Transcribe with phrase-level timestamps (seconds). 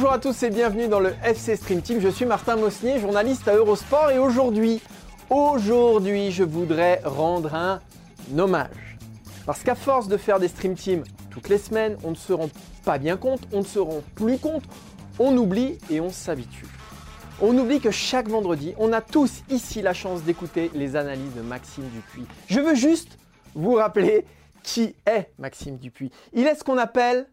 [0.00, 2.00] Bonjour à tous et bienvenue dans le FC Stream Team.
[2.00, 4.80] Je suis Martin Mosnier, journaliste à Eurosport et aujourd'hui,
[5.28, 7.80] aujourd'hui, je voudrais rendre un
[8.38, 8.96] hommage.
[9.44, 12.48] Parce qu'à force de faire des Stream Teams toutes les semaines, on ne se rend
[12.82, 14.62] pas bien compte, on ne se rend plus compte,
[15.18, 16.64] on oublie et on s'habitue.
[17.42, 21.42] On oublie que chaque vendredi, on a tous ici la chance d'écouter les analyses de
[21.42, 22.24] Maxime Dupuis.
[22.48, 23.18] Je veux juste
[23.54, 24.24] vous rappeler
[24.62, 26.10] qui est Maxime Dupuis.
[26.32, 27.28] Il est ce qu'on appelle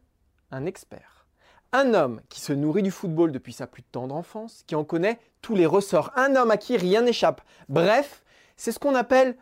[0.52, 1.17] un expert.
[1.74, 5.20] Un homme qui se nourrit du football depuis sa plus tendre enfance, qui en connaît
[5.42, 6.12] tous les ressorts.
[6.16, 7.42] Un homme à qui rien n'échappe.
[7.68, 8.24] Bref,
[8.56, 9.38] c'est ce qu'on appelle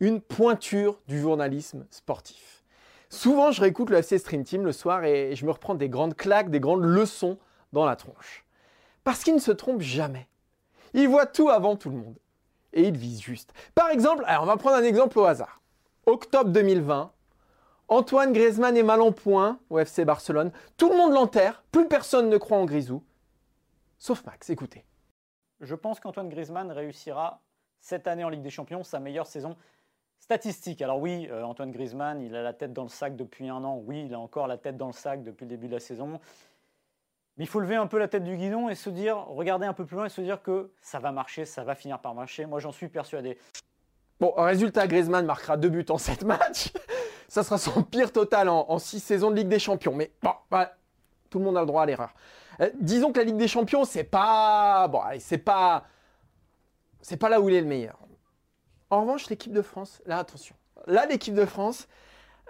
[0.00, 2.64] une pointure du journalisme sportif.
[3.08, 6.16] Souvent, je réécoute le FC Stream Team le soir et je me reprends des grandes
[6.16, 7.38] claques, des grandes leçons
[7.72, 8.44] dans la tronche.
[9.04, 10.28] Parce qu'il ne se trompe jamais.
[10.94, 12.18] Il voit tout avant tout le monde.
[12.72, 13.52] Et il vise juste.
[13.74, 15.60] Par exemple, on va prendre un exemple au hasard.
[16.06, 17.11] Octobre 2020,
[17.92, 20.50] Antoine Griezmann est mal en point au FC Barcelone.
[20.78, 23.04] Tout le monde l'enterre, plus personne ne croit en Grisou.
[23.98, 24.86] Sauf Max, écoutez.
[25.60, 27.42] Je pense qu'Antoine Griezmann réussira
[27.80, 29.58] cette année en Ligue des Champions sa meilleure saison
[30.20, 30.80] statistique.
[30.80, 33.82] Alors oui, euh, Antoine Griezmann, il a la tête dans le sac depuis un an.
[33.84, 36.18] Oui, il a encore la tête dans le sac depuis le début de la saison.
[37.36, 39.74] Mais il faut lever un peu la tête du guidon et se dire, regarder un
[39.74, 42.46] peu plus loin et se dire que ça va marcher, ça va finir par marcher.
[42.46, 43.36] Moi, j'en suis persuadé.
[44.18, 46.72] Bon, résultat, Griezmann marquera deux buts en sept matchs
[47.32, 49.94] ça sera son pire total en, six saisons de Ligue des Champions.
[49.94, 50.32] Mais bon,
[51.30, 52.12] tout le monde a le droit à l'erreur.
[52.60, 55.84] Euh, disons que la Ligue des Champions, c'est pas, bon, c'est pas,
[57.00, 57.98] c'est pas là où il est le meilleur.
[58.90, 60.54] En revanche, l'équipe de France, là, attention.
[60.86, 61.88] Là, l'équipe de France,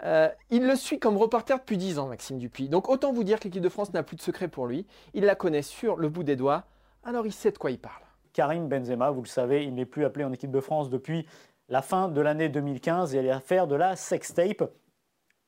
[0.03, 2.69] euh, il le suit comme reporter depuis 10 ans, Maxime Dupuis.
[2.69, 4.85] Donc autant vous dire que l'équipe de France n'a plus de secret pour lui.
[5.15, 6.65] Il la connaît sur le bout des doigts,
[7.05, 8.03] alors il sait de quoi il parle.
[8.33, 11.25] Karim Benzema, vous le savez, il n'est plus appelé en équipe de France depuis
[11.69, 14.71] la fin de l'année 2015 et l'affaire de la sextape.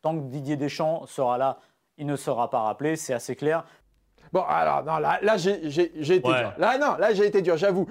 [0.02, 1.58] Tant que Didier Deschamps sera là,
[1.96, 3.64] il ne sera pas rappelé, c'est assez clair.
[4.32, 6.52] Bon, alors, non, là, là j'ai été dur.
[6.58, 7.86] Là, non, là, j'ai été dur, j'avoue.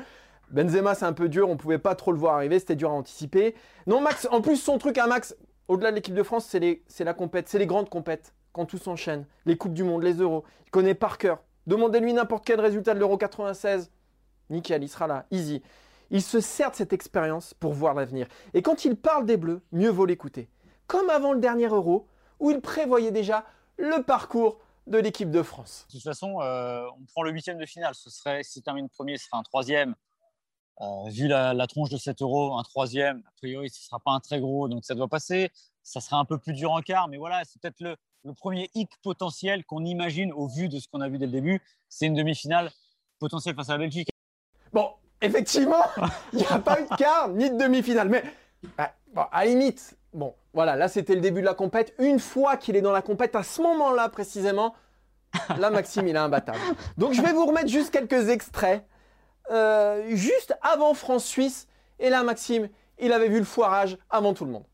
[0.49, 2.93] Benzema, c'est un peu dur, on pouvait pas trop le voir arriver, c'était dur à
[2.93, 3.55] anticiper.
[3.87, 5.35] Non, Max, en plus, son truc à Max,
[5.67, 9.25] au-delà de l'équipe de France, c'est la compète, c'est les grandes compètes, quand tout s'enchaîne.
[9.45, 10.43] Les Coupes du Monde, les Euros.
[10.67, 11.39] Il connaît par cœur.
[11.65, 13.89] Demandez-lui n'importe quel résultat de l'Euro 96.
[14.49, 15.63] Nickel, il sera là, easy.
[16.13, 18.27] Il se sert de cette expérience pour voir l'avenir.
[18.53, 20.47] Et quand il parle des Bleus, mieux vaut l'écouter.
[20.85, 22.07] Comme avant le dernier Euro,
[22.39, 23.45] où il prévoyait déjà
[23.77, 25.87] le parcours de l'équipe de France.
[25.89, 27.95] De toute façon, euh, on prend le huitième de finale.
[27.95, 29.95] Ce serait, s'il termine premier, ce sera un troisième.
[30.81, 34.11] Euh, vu la, tronche de 7 euros, un troisième, a priori, ce ne sera pas
[34.11, 35.51] un très gros, donc ça doit passer.
[35.81, 38.69] Ça sera un peu plus dur en quart, mais voilà, c'est peut-être le, le, premier
[38.75, 41.59] hic potentiel qu'on imagine au vu de ce qu'on a vu dès le début.
[41.89, 42.71] C'est une demi-finale
[43.17, 44.09] potentielle face à la Belgique.
[44.71, 44.91] Bon,
[45.23, 45.83] effectivement,
[46.33, 48.09] il n'y a pas eu de quart ni de demi-finale.
[48.09, 48.23] Mais
[49.13, 51.93] bah, à limite, bon, voilà, là c'était le début de la compète.
[51.99, 54.75] Une fois qu'il est dans la compète, à ce moment-là précisément,
[55.57, 56.59] là Maxime il est imbattable.
[56.97, 58.85] Donc je vais vous remettre juste quelques extraits,
[59.51, 61.67] euh, juste avant France-Suisse.
[61.99, 62.69] Et là Maxime,
[62.99, 64.65] il avait vu le foirage avant tout le monde.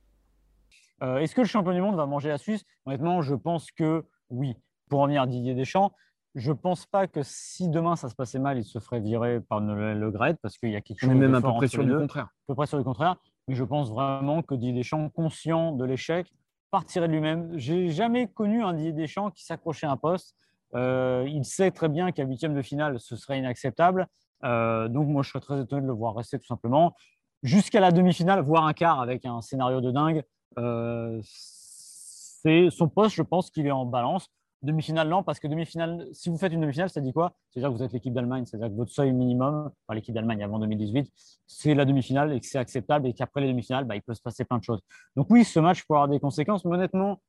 [1.02, 2.64] Euh, est-ce que le champion du monde va manger la Suisse?
[2.86, 4.56] Honnêtement, je pense que oui.
[4.90, 5.94] Pour en venir à Didier Deschamps,
[6.36, 9.60] je pense pas que si demain ça se passait mal, il se ferait virer par
[9.60, 11.10] le, le parce qu'il y a quelque chose.
[11.10, 12.26] On est même peu près du contraire.
[12.26, 13.16] Un peu près sûr du contraire.
[13.48, 16.32] Mais je pense vraiment que Didier Deschamps, conscient de l'échec,
[16.72, 17.58] partirait de lui-même.
[17.58, 20.36] J'ai jamais connu un Didier Deschamps qui s'accrochait à un poste.
[20.76, 24.08] Euh, il sait très bien qu'à huitième de finale, ce serait inacceptable.
[24.44, 26.94] Euh, donc moi, je serais très étonné de le voir rester tout simplement
[27.42, 30.24] jusqu'à la demi-finale, voire un quart avec un scénario de dingue.
[30.58, 34.30] Euh, c'est son poste, je pense qu'il est en balance.
[34.62, 37.32] Demi-finale, non, parce que demi-finale, si vous faites une demi-finale, ça dit quoi?
[37.50, 40.60] C'est-à-dire que vous êtes l'équipe d'Allemagne, c'est-à-dire que votre seuil minimum, enfin l'équipe d'Allemagne avant
[40.60, 41.10] 2018,
[41.48, 44.22] c'est la demi-finale et que c'est acceptable et qu'après les demi-finales, bah, il peut se
[44.22, 44.82] passer plein de choses.
[45.16, 47.22] Donc oui, ce match peut avoir des conséquences, mais honnêtement,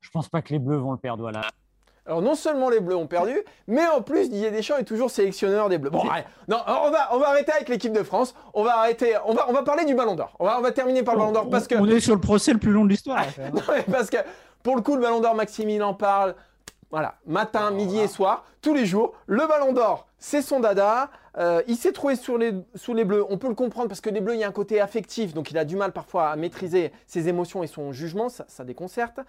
[0.00, 1.22] je pense pas que les Bleus vont le perdre.
[1.22, 1.40] Voilà.
[2.06, 3.36] Alors non seulement les Bleus ont perdu,
[3.66, 5.90] mais en plus Didier Deschamps est toujours sélectionneur des Bleus.
[5.90, 6.04] Bon,
[6.46, 8.34] non, on va, on va arrêter avec l'équipe de France.
[8.54, 10.34] On va arrêter, on va, on va parler du Ballon d'Or.
[10.38, 12.20] On va, on va terminer par le Ballon d'Or parce que on est sur le
[12.20, 13.26] procès le plus long de l'histoire.
[13.90, 14.16] parce que
[14.62, 16.34] pour le coup, le Ballon d'Or, Maxime, il en parle
[16.90, 19.12] Voilà, matin, midi et soir, tous les jours.
[19.26, 21.10] Le ballon d'or, c'est son dada.
[21.36, 23.26] Euh, il s'est trouvé sous les bleus.
[23.28, 25.34] On peut le comprendre parce que les bleus, il y a un côté affectif.
[25.34, 28.30] Donc il a du mal parfois à maîtriser ses émotions et son jugement.
[28.30, 29.20] Ça, déconcerte.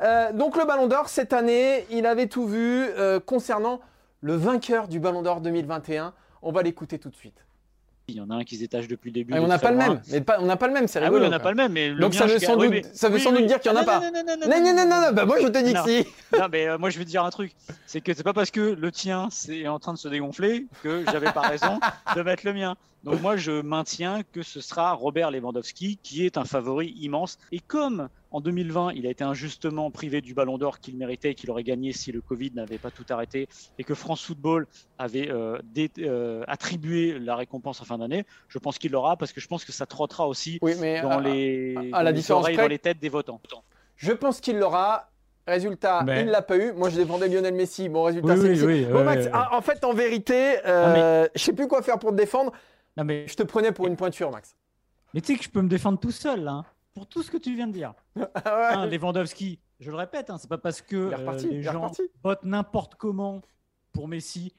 [0.00, 3.80] Euh, donc le ballon d'or, cette année, il avait tout vu euh, concernant
[4.20, 6.14] le vainqueur du ballon d'or 2021.
[6.42, 7.47] On va l'écouter tout de suite.
[8.10, 9.34] Il y en a un qui se détache depuis le début.
[9.34, 10.00] on n'a pas, le même.
[10.10, 11.18] Mais on n'a pas le même, c'est rigolo.
[11.18, 11.72] Ah oui, on n'a pas le même.
[11.72, 13.84] Mais Donc ça veut sans doute, ça veut sans doute dire qu'il n'y en a
[13.84, 14.00] pas.
[14.00, 16.06] Non, non, non, non, non, non, bah moi je te dis que si.
[16.38, 17.52] Non, mais euh, moi je vais te dire un truc.
[17.86, 21.04] C'est que c'est pas parce que le tien c'est en train de se dégonfler que
[21.12, 21.80] j'avais pas raison
[22.16, 22.76] de mettre le mien.
[23.04, 27.38] Donc moi je maintiens que ce sera Robert Lewandowski qui est un favori immense.
[27.52, 31.34] Et comme en 2020, il a été injustement privé du ballon d'or qu'il méritait et
[31.34, 33.48] qu'il aurait gagné si le Covid n'avait pas tout arrêté
[33.78, 34.66] et que France Football
[34.98, 35.58] avait euh,
[35.98, 38.24] euh, attribué la récompense en fin d'année.
[38.48, 42.02] Je pense qu'il l'aura parce que je pense que ça trottera aussi dans, les, à,
[42.02, 43.40] la dans dans les têtes des votants.
[43.96, 45.10] Je pense qu'il l'aura.
[45.46, 46.72] Résultat, il ne l'a pas eu.
[46.74, 47.88] Moi, je défendais Lionel Messi.
[47.88, 48.84] Bon, résultat, c'est Messi.
[48.84, 52.10] bon, Max, ah, en fait, en vérité, euh, je ne sais plus quoi faire pour
[52.10, 52.52] te défendre.
[52.98, 53.26] Non, mais...
[53.26, 54.54] Je te prenais pour une pointure, Max.
[55.14, 56.64] Mais tu sais que je peux me défendre tout seul, là
[56.98, 57.94] pour tout ce que tu viens de dire.
[58.34, 58.98] Ah ouais.
[58.98, 61.92] Lewandowski, je le répète, hein, c'est pas parce que euh, les gens
[62.24, 63.40] votent n'importe comment
[63.92, 64.52] pour Messi.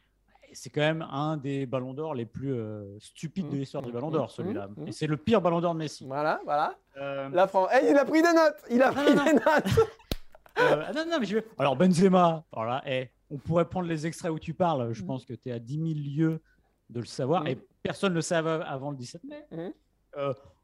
[0.53, 3.59] C'est quand même un des ballons d'or les plus euh, stupides de mmh.
[3.59, 4.29] l'histoire du ballon d'or, mmh.
[4.29, 4.67] celui-là.
[4.67, 4.87] Mmh.
[4.87, 6.05] Et c'est le pire ballon d'or de Messi.
[6.07, 6.75] Voilà, voilà.
[6.97, 7.29] Euh...
[7.29, 7.69] La France.
[7.73, 9.43] Eh, il a pris des notes Il a pris des notes
[10.59, 11.39] euh, ah, non, non, mais je.
[11.57, 14.93] Alors, Benzema, voilà, eh, on pourrait prendre les extraits où tu parles.
[14.93, 16.41] Je pense que tu es à 10 000 lieues
[16.89, 17.45] de le savoir.
[17.47, 19.73] Et personne ne le savait avant le 17 mai.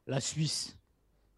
[0.08, 0.78] la Suisse,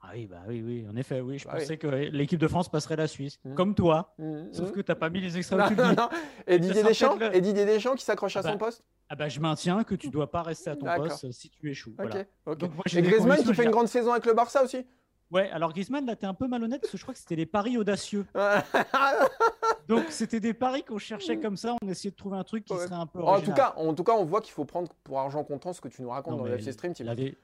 [0.08, 1.38] ah oui, bah oui, oui, en effet, oui.
[1.38, 3.56] Je bah pensais que l'équipe de France passerait la Suisse, mmh.
[3.56, 4.14] comme toi.
[4.18, 4.72] Mmh, sauf mmh.
[4.72, 6.10] que tu n'as pas mis les extraits non, non,
[6.46, 9.40] Et Didier Deschamps, et Didier Deschamps qui s'accroche à son bah, poste ah bah, Je
[9.40, 11.94] maintiens que tu ne dois pas rester à ton poste si tu échoues.
[11.98, 12.24] Voilà.
[12.56, 14.86] Donc, moi, et Griezmann qui fait une grande saison avec le Barça aussi
[15.30, 17.46] Ouais, alors Griezmann, là, t'es un peu malhonnête parce que je crois que c'était les
[17.46, 18.26] paris audacieux.
[19.88, 21.76] Donc, c'était des paris qu'on cherchait comme ça.
[21.82, 23.22] On essayait de trouver un truc qui serait un peu.
[23.22, 25.82] En tout, cas, en tout cas, on voit qu'il faut prendre pour argent comptant ce
[25.82, 26.94] que tu nous racontes dans le FC Stream.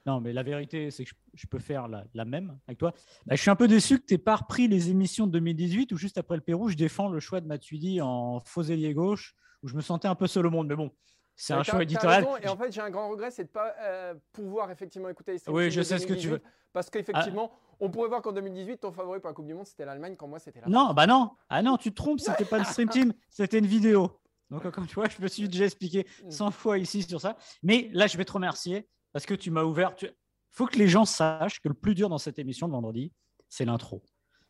[0.06, 2.92] Non, mais la vérité, c'est que je, peux faire la, même avec toi.
[3.26, 5.96] Bah, je suis un peu déçu que tu pas repris les émissions de 2018 où,
[5.96, 9.68] juste après le Pérou, je défends le choix de Matuidi en faux ailier gauche où
[9.68, 10.68] je me sentais un peu seul au monde.
[10.68, 10.90] Mais bon,
[11.36, 12.26] c'est un choix éditorial.
[12.42, 15.32] et en fait, j'ai un grand regret, c'est de ne pas euh, pouvoir effectivement écouter
[15.32, 15.52] les.
[15.52, 16.42] Oui, je sais ce que tu veux.
[16.72, 19.84] Parce qu'effectivement, on pourrait voir qu'en 2018, ton favori pour la Coupe du Monde, c'était
[19.84, 21.30] l'Allemagne, quand moi, c'était la Non, bah non.
[21.48, 24.20] Ah non, tu te trompes, c'était pas le Stream Team, c'était une vidéo.
[24.50, 26.52] Donc, comme tu vois, je me suis déjà expliqué 100 mm.
[26.52, 27.36] fois ici sur ça.
[27.62, 29.94] Mais là, je vais te remercier parce que tu m'as ouvert.
[30.02, 30.12] Il
[30.50, 33.12] faut que les gens sachent que le plus dur dans cette émission de vendredi,
[33.48, 34.02] c'est l'intro.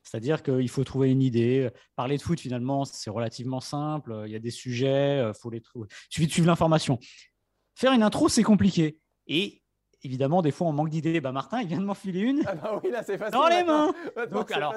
[0.05, 1.71] C'est-à-dire qu'il faut trouver une idée.
[1.97, 4.23] Parler de foot, finalement, c'est relativement simple.
[4.27, 5.89] Il y a des sujets, il faut les trouver.
[5.91, 6.99] Il suffit de suivre l'information.
[7.75, 9.01] Faire une intro, c'est compliqué.
[9.27, 9.63] Et
[10.03, 11.21] évidemment, des fois, on manque d'idées.
[11.21, 12.43] Bah, Martin, il vient de m'en filer une.
[12.47, 13.33] Ah bah oui, là, c'est facile.
[13.33, 13.93] Dans les mains.
[14.31, 14.75] Donc, alors,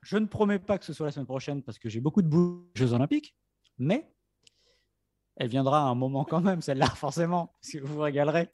[0.00, 2.28] je ne promets pas que ce soit la semaine prochaine parce que j'ai beaucoup de
[2.28, 3.36] boules Jeux Olympiques,
[3.78, 4.08] mais
[5.36, 8.48] elle viendra à un moment quand même, celle-là, forcément, si vous vous régalerez.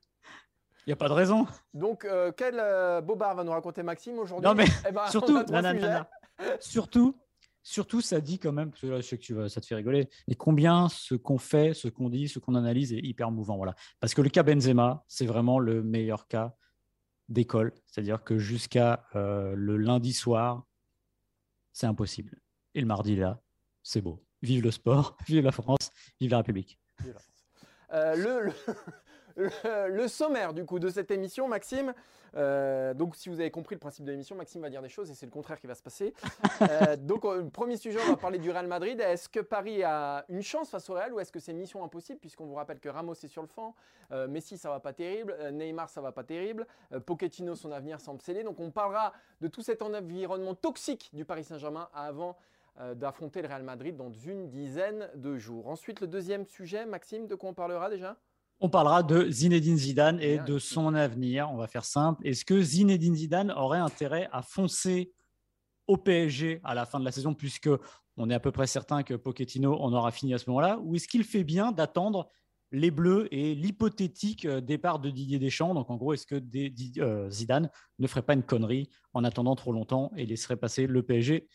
[0.89, 1.47] Il n'y a pas de raison.
[1.75, 5.45] Donc, euh, quel euh, bobard va nous raconter Maxime aujourd'hui Non, mais eh ben, surtout,
[6.61, 7.15] surtout,
[7.63, 9.67] surtout, ça dit quand même, parce que là, je sais que tu vas, ça te
[9.67, 13.31] fait rigoler, mais combien ce qu'on fait, ce qu'on dit, ce qu'on analyse est hyper
[13.31, 13.59] mouvant.
[13.59, 13.75] Voilà.
[14.01, 16.57] Parce que le cas Benzema, c'est vraiment le meilleur cas
[17.29, 17.75] d'école.
[17.85, 20.65] C'est-à-dire que jusqu'à euh, le lundi soir,
[21.75, 22.41] c'est impossible.
[22.75, 23.43] Et le mardi, là,
[23.83, 24.25] c'est beau.
[24.41, 26.81] Vive le sport, vive la France, vive la République.
[27.93, 28.53] le, le,
[30.09, 31.95] sommaire du coup de cette émission, Maxime.
[32.37, 35.11] Euh, donc, si vous avez compris le principe de l'émission, Maxime va dire des choses
[35.11, 36.15] et c'est le contraire qui va se passer.
[36.61, 39.01] Euh, donc, euh, premier sujet, on va parler du Real Madrid.
[39.01, 42.19] Est-ce que Paris a une chance face au Real ou est-ce que c'est mission impossible
[42.19, 43.75] puisqu'on vous rappelle que Ramos est sur le flanc,
[44.29, 46.67] Messi ça va pas terrible, Neymar ça va pas terrible,
[47.07, 48.43] Pochettino son avenir semble scellé.
[48.43, 52.37] Donc, on parlera de tout cet environnement toxique du Paris Saint-Germain avant
[52.95, 55.69] d'affronter le Real Madrid dans une dizaine de jours.
[55.69, 58.17] Ensuite, le deuxième sujet, Maxime, de quoi on parlera déjà?
[58.61, 61.51] On parlera de Zinedine Zidane et de son avenir.
[61.51, 62.27] On va faire simple.
[62.27, 65.13] Est-ce que Zinedine Zidane aurait intérêt à foncer
[65.87, 67.71] au PSG à la fin de la saison, puisque
[68.17, 70.97] on est à peu près certain que Pochettino en aura fini à ce moment-là, ou
[70.97, 72.29] est-ce qu'il fait bien d'attendre
[72.73, 75.73] les Bleus et l'hypothétique euh, départ de Didier Deschamps?
[75.73, 76.43] Donc en gros, est-ce que
[77.01, 81.03] euh, Zidane ne ferait pas une connerie en attendant trop longtemps et laisserait passer le
[81.03, 81.49] PSG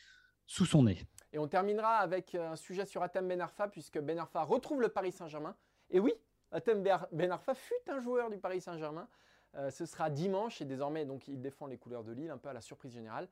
[0.47, 1.05] sous son nez?
[1.33, 4.89] Et on terminera avec un sujet sur Atem Ben Arfa, puisque Ben Arfa retrouve le
[4.89, 5.55] Paris Saint-Germain.
[5.89, 6.13] Et oui,
[6.53, 9.07] Atem Ben Arfa fut un joueur du Paris Saint-Germain.
[9.55, 12.49] Euh, ce sera dimanche et désormais donc il défend les couleurs de Lille, un peu
[12.49, 13.27] à la surprise générale.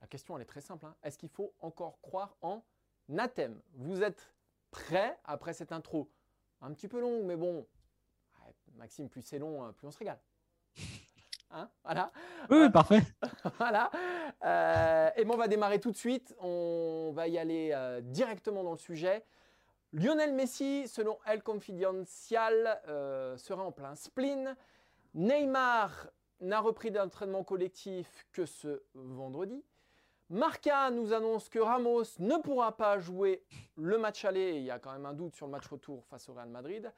[0.00, 0.86] La question elle est très simple.
[0.86, 0.96] Hein.
[1.02, 2.64] Est-ce qu'il faut encore croire en
[3.08, 4.32] Natem Vous êtes
[4.70, 6.10] prêts après cette intro?
[6.60, 7.66] Un petit peu long, mais bon,
[8.76, 10.20] Maxime, plus c'est long, plus on se régale.
[11.54, 12.10] Hein, voilà.
[12.48, 13.02] Oui, parfait.
[13.58, 13.90] voilà.
[14.42, 16.34] Euh, et bon, on va démarrer tout de suite.
[16.40, 19.22] On va y aller euh, directement dans le sujet.
[19.94, 24.56] Lionel Messi, selon El Confidencial, euh, sera en plein spleen.
[25.14, 26.08] Neymar
[26.40, 29.62] n'a repris d'entraînement collectif que ce vendredi.
[30.30, 33.44] Marca nous annonce que Ramos ne pourra pas jouer
[33.76, 34.56] le match aller.
[34.56, 36.90] Il y a quand même un doute sur le match retour face au Real Madrid.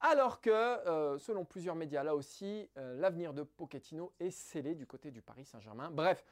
[0.00, 4.86] Alors que, euh, selon plusieurs médias, là aussi, euh, l'avenir de Pochettino est scellé du
[4.86, 5.90] côté du Paris Saint-Germain.
[5.90, 6.24] Bref,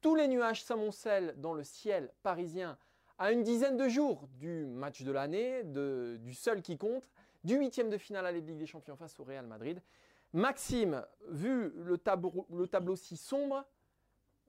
[0.00, 2.76] tous les nuages s'amoncellent dans le ciel parisien
[3.20, 7.08] à une dizaine de jours du match de l'année, du seul qui compte,
[7.44, 9.80] du huitième de finale à la Ligue des Champions face au Real Madrid.
[10.32, 13.64] Maxime, vu le tableau, le tableau si sombre,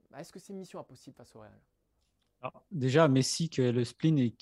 [0.10, 2.54] bah, est-ce que c'est mission impossible face au Real?
[2.72, 4.36] Déjà, Messi, que le spleen est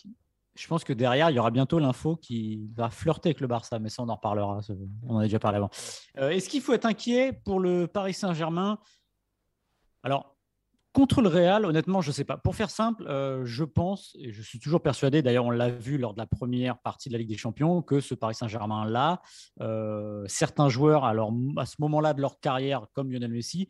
[0.55, 3.79] je pense que derrière, il y aura bientôt l'info qui va flirter avec le Barça,
[3.79, 4.59] mais ça, on en reparlera.
[5.07, 5.69] On en a déjà parlé avant.
[6.17, 8.77] Euh, est-ce qu'il faut être inquiet pour le Paris Saint-Germain?
[10.03, 10.35] Alors,
[10.93, 12.37] contre le Real, honnêtement, je ne sais pas.
[12.37, 15.97] Pour faire simple, euh, je pense, et je suis toujours persuadé, d'ailleurs, on l'a vu
[15.97, 19.21] lors de la première partie de la Ligue des Champions, que ce Paris Saint-Germain-là,
[19.61, 23.69] euh, certains joueurs, alors à ce moment-là de leur carrière, comme Lionel Messi,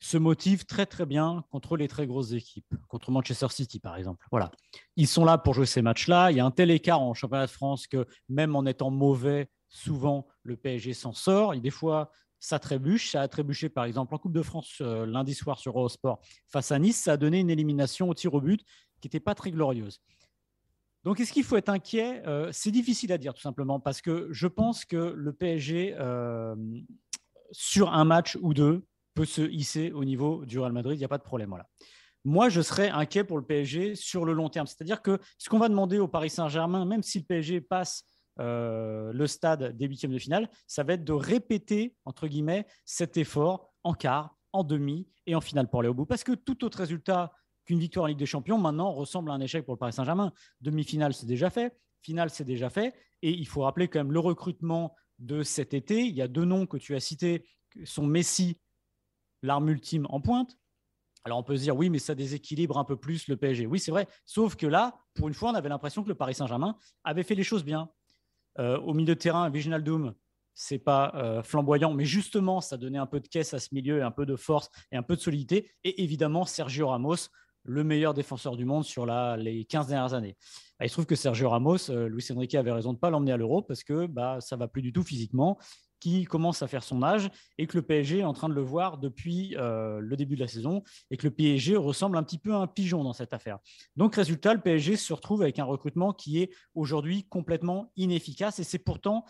[0.00, 4.26] se motivent très très bien contre les très grosses équipes, contre Manchester City par exemple.
[4.30, 4.50] Voilà,
[4.96, 6.30] ils sont là pour jouer ces matchs-là.
[6.30, 9.50] Il y a un tel écart en championnat de France que même en étant mauvais,
[9.68, 11.52] souvent le PSG s'en sort.
[11.52, 13.12] Et des fois, ça trébuche.
[13.12, 16.72] Ça a trébuché par exemple en Coupe de France euh, lundi soir sur Eurosport face
[16.72, 16.96] à Nice.
[16.96, 18.62] Ça a donné une élimination au tir au but
[19.00, 20.00] qui n'était pas très glorieuse.
[21.04, 22.22] Donc, est-ce qu'il faut être inquiet?
[22.26, 26.54] Euh, C'est difficile à dire, tout simplement, parce que je pense que le PSG, euh,
[27.52, 31.04] sur un match ou deux, peut se hisser au niveau du Real Madrid, il n'y
[31.04, 31.54] a pas de problème.
[32.24, 34.66] Moi, je serais inquiet pour le PSG sur le long terme.
[34.66, 38.04] C'est-à-dire que ce qu'on va demander au Paris Saint-Germain, même si le PSG passe
[38.40, 43.16] euh, le stade des huitièmes de finale, ça va être de répéter, entre guillemets, cet
[43.16, 46.06] effort en quart, en demi et en finale pour aller au bout.
[46.06, 47.32] Parce que tout autre résultat
[47.64, 50.32] qu'une victoire en Ligue des Champions, maintenant, ressemble à un échec pour le Paris Saint-Germain.
[50.60, 51.76] Demi-finale, c'est déjà fait.
[52.02, 52.94] Finale, c'est déjà fait.
[53.22, 56.00] Et il faut rappeler quand même le recrutement de cet été.
[56.00, 57.44] Il y a deux noms que tu as cités,
[57.84, 58.58] sont Messi
[59.42, 60.56] l'arme ultime en pointe.
[61.24, 63.66] Alors on peut se dire oui, mais ça déséquilibre un peu plus le PSG.
[63.66, 64.08] Oui, c'est vrai.
[64.24, 67.34] Sauf que là, pour une fois, on avait l'impression que le Paris Saint-Germain avait fait
[67.34, 67.90] les choses bien.
[68.58, 70.14] Euh, au milieu de terrain, Viginal Doom,
[70.54, 74.04] c'est pas euh, flamboyant, mais justement, ça donnait un peu de caisse à ce milieu,
[74.04, 75.70] un peu de force et un peu de solidité.
[75.84, 77.16] Et évidemment, Sergio Ramos,
[77.64, 80.36] le meilleur défenseur du monde sur les 15 dernières années.
[80.78, 83.10] Bah, il se trouve que Sergio Ramos, euh, Luis Enrique avait raison de ne pas
[83.10, 85.58] l'emmener à l'Euro parce que bah, ça va plus du tout physiquement
[86.00, 88.62] qui commence à faire son âge et que le PSG est en train de le
[88.62, 92.38] voir depuis euh, le début de la saison et que le PSG ressemble un petit
[92.38, 93.58] peu à un pigeon dans cette affaire.
[93.96, 98.64] Donc, résultat, le PSG se retrouve avec un recrutement qui est aujourd'hui complètement inefficace et
[98.64, 99.24] c'est pourtant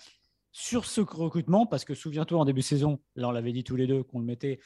[0.53, 3.77] sur ce recrutement, parce que souviens-toi en début de saison, là on l'avait dit tous
[3.77, 4.59] les deux qu'on le mettait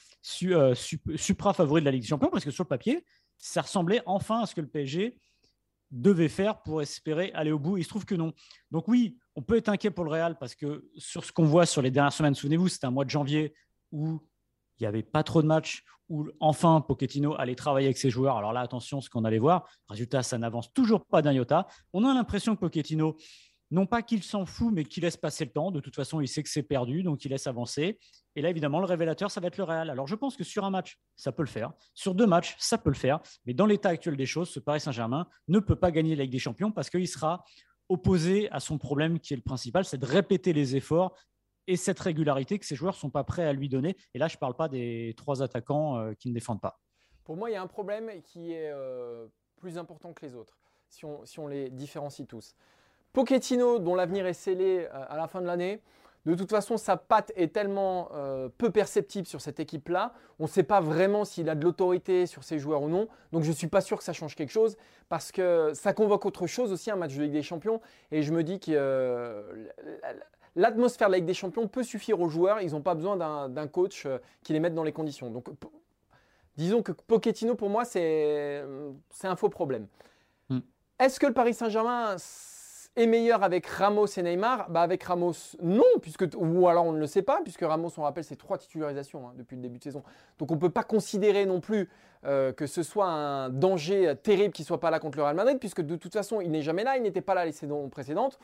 [0.45, 3.05] euh, supra favori de la Ligue des Champions, parce que sur le papier,
[3.37, 5.19] ça ressemblait enfin à ce que le PSG
[5.91, 7.77] devait faire pour espérer aller au bout.
[7.77, 8.33] Il se trouve que non.
[8.71, 11.67] Donc oui, on peut être inquiet pour le Real parce que sur ce qu'on voit
[11.67, 13.55] sur les dernières semaines, souvenez-vous, c'était un mois de janvier
[13.93, 14.21] où
[14.79, 18.37] il n'y avait pas trop de matchs, où enfin Pochettino allait travailler avec ses joueurs.
[18.37, 21.67] Alors là, attention, ce qu'on allait voir, résultat, ça n'avance toujours pas d'un iota.
[21.93, 23.17] On a l'impression que Pochettino,
[23.71, 25.71] non pas qu'il s'en fout, mais qu'il laisse passer le temps.
[25.71, 27.99] De toute façon, il sait que c'est perdu, donc il laisse avancer.
[28.37, 29.91] Et là, évidemment, le révélateur, ça va être le Real.
[29.91, 31.73] Alors, je pense que sur un match, ça peut le faire.
[31.95, 33.21] Sur deux matchs, ça peut le faire.
[33.47, 36.33] Mais dans l'état actuel des choses, ce Paris Saint-Germain ne peut pas gagner la Ligue
[36.33, 37.45] des Champions parce qu'il sera
[37.95, 41.15] opposé à son problème qui est le principal, c'est de répéter les efforts
[41.67, 43.97] et cette régularité que ces joueurs ne sont pas prêts à lui donner.
[44.13, 46.81] Et là, je ne parle pas des trois attaquants euh, qui ne défendent pas.
[47.25, 50.59] Pour moi, il y a un problème qui est euh, plus important que les autres,
[50.89, 52.55] si on, si on les différencie tous.
[53.13, 55.81] Pochettino, dont l'avenir est scellé euh, à la fin de l'année,
[56.27, 60.15] de toute façon, sa patte est tellement euh, peu perceptible sur cette équipe-là.
[60.39, 63.09] On ne sait pas vraiment s'il a de l'autorité sur ses joueurs ou non.
[63.33, 64.77] Donc je ne suis pas sûr que ça change quelque chose
[65.09, 67.81] parce que ça convoque autre chose aussi, un match de Ligue des Champions.
[68.11, 69.69] Et je me dis que euh,
[70.57, 72.63] l'atmosphère de la Ligue des Champions peut suffire aux joueurs.
[72.63, 73.17] Ils n'ont pas besoin
[73.49, 74.07] d'un coach
[74.43, 75.31] qui les mette dans les conditions.
[75.31, 75.49] Donc
[76.57, 78.63] disons que Pochettino, pour moi, c'est
[79.25, 79.89] un faux problème.
[80.49, 80.61] Hmm.
[80.99, 82.17] Est-ce que le Paris Saint-Germain
[82.97, 86.99] est meilleur avec Ramos et Neymar bah Avec Ramos, non, puisque, ou alors on ne
[86.99, 89.85] le sait pas, puisque Ramos, on rappelle, c'est trois titularisations hein, depuis le début de
[89.85, 90.03] saison.
[90.39, 91.89] Donc on ne peut pas considérer non plus
[92.25, 95.59] euh, que ce soit un danger terrible qu'il soit pas là contre le Real Madrid,
[95.59, 98.39] puisque de toute façon, il n'est jamais là, il n'était pas là les saisons précédentes.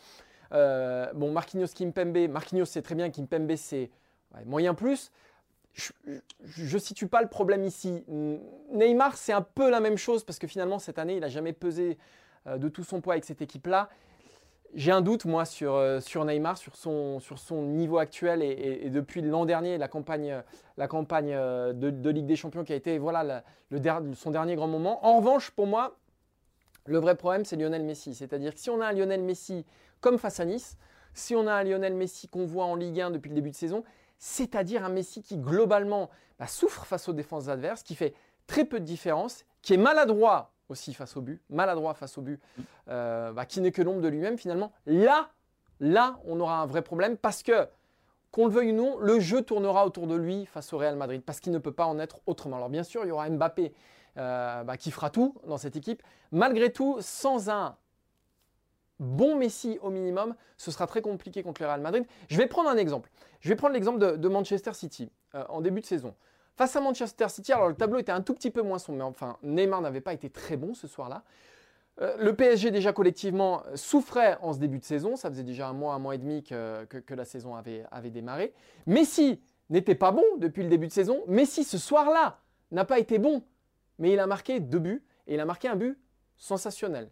[0.52, 3.90] Euh, bon, Marquinhos, Kimpembe, Marquinhos, c'est très bien, Kimpembe, c'est
[4.46, 5.10] moyen plus.
[5.74, 8.04] Je ne situe pas le problème ici.
[8.72, 11.52] Neymar, c'est un peu la même chose, parce que finalement, cette année, il n'a jamais
[11.52, 11.96] pesé
[12.46, 13.88] euh, de tout son poids avec cette équipe-là.
[14.74, 18.88] J'ai un doute, moi, sur, euh, sur Neymar, sur son, sur son niveau actuel et,
[18.88, 20.42] depuis l'an dernier, la campagne,
[20.76, 24.68] la campagne euh, de, Ligue des Champions qui a été voilà, le, son dernier grand
[24.68, 25.04] moment.
[25.04, 25.96] En revanche, pour moi,
[26.86, 28.14] le vrai problème, c'est Lionel Messi.
[28.14, 29.66] C'est-à-dire que si on a un Lionel Messi
[30.00, 30.78] comme face à Nice,
[31.14, 33.56] si on a un Lionel Messi qu'on voit en Ligue 1 depuis le début de
[33.56, 33.82] saison,
[34.18, 38.14] c'est-à-dire un Messi qui globalement bah, souffre face aux défenses adverses, qui fait
[38.46, 42.40] très peu de différence, qui est maladroit aussi face au but, maladroit face au but,
[42.88, 45.30] euh, bah, qui n'est que l'ombre de lui-même finalement, là,
[45.80, 47.66] là, on aura un vrai problème parce que,
[48.30, 51.22] qu'on le veuille ou non, le jeu tournera autour de lui face au Real Madrid
[51.24, 52.56] parce qu'il ne peut pas en être autrement.
[52.56, 53.74] Alors bien sûr, il y aura Mbappé
[54.16, 56.02] euh, bah, qui fera tout dans cette équipe.
[56.32, 57.76] Malgré tout, sans un
[59.00, 62.04] bon Messi au minimum, ce sera très compliqué contre le Real Madrid.
[62.28, 63.10] Je vais prendre un exemple.
[63.40, 66.14] Je vais prendre l'exemple de, Manchester City euh, en début de saison.
[66.60, 69.04] Face à Manchester City, alors le tableau était un tout petit peu moins sombre, mais
[69.04, 71.24] enfin, Neymar n'avait pas été très bon ce soir-là.
[72.02, 75.16] Euh, le PSG, déjà collectivement, souffrait en ce début de saison.
[75.16, 78.52] Ça faisait déjà un mois, un mois et demi que, la saison avait démarré.
[78.86, 79.40] Messi
[79.70, 81.22] n'était pas bon depuis le début de saison.
[81.28, 82.40] Messi, ce soir-là,
[82.72, 83.42] n'a pas été bon.
[83.98, 85.98] Mais il a marqué deux buts et il a marqué un but
[86.36, 87.08] sensationnel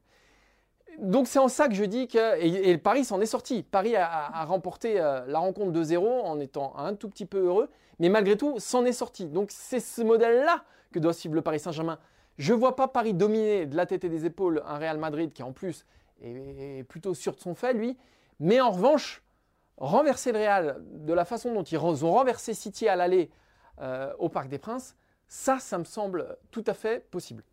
[1.00, 3.62] donc c'est en ça que je dis que et, Paris s'en est sorti.
[3.62, 8.08] Paris a, remporté euh, la rencontre 2-0 en étant un tout petit peu heureux, mais
[8.08, 9.26] malgré tout s'en est sorti.
[9.26, 11.98] Donc c'est ce modèle-là que doit suivre le Paris Saint-Germain.
[12.36, 15.32] Je ne vois pas Paris dominer de la tête et des épaules un Real Madrid
[15.32, 15.86] qui en plus
[16.22, 17.96] est, plutôt sûr de son fait lui,
[18.40, 19.22] mais en revanche
[19.76, 23.30] renverser le Real de la façon dont ils ont renversé City à l'aller
[23.80, 24.96] euh, au Parc des Princes,
[25.28, 27.44] ça, ça me semble tout à fait possible.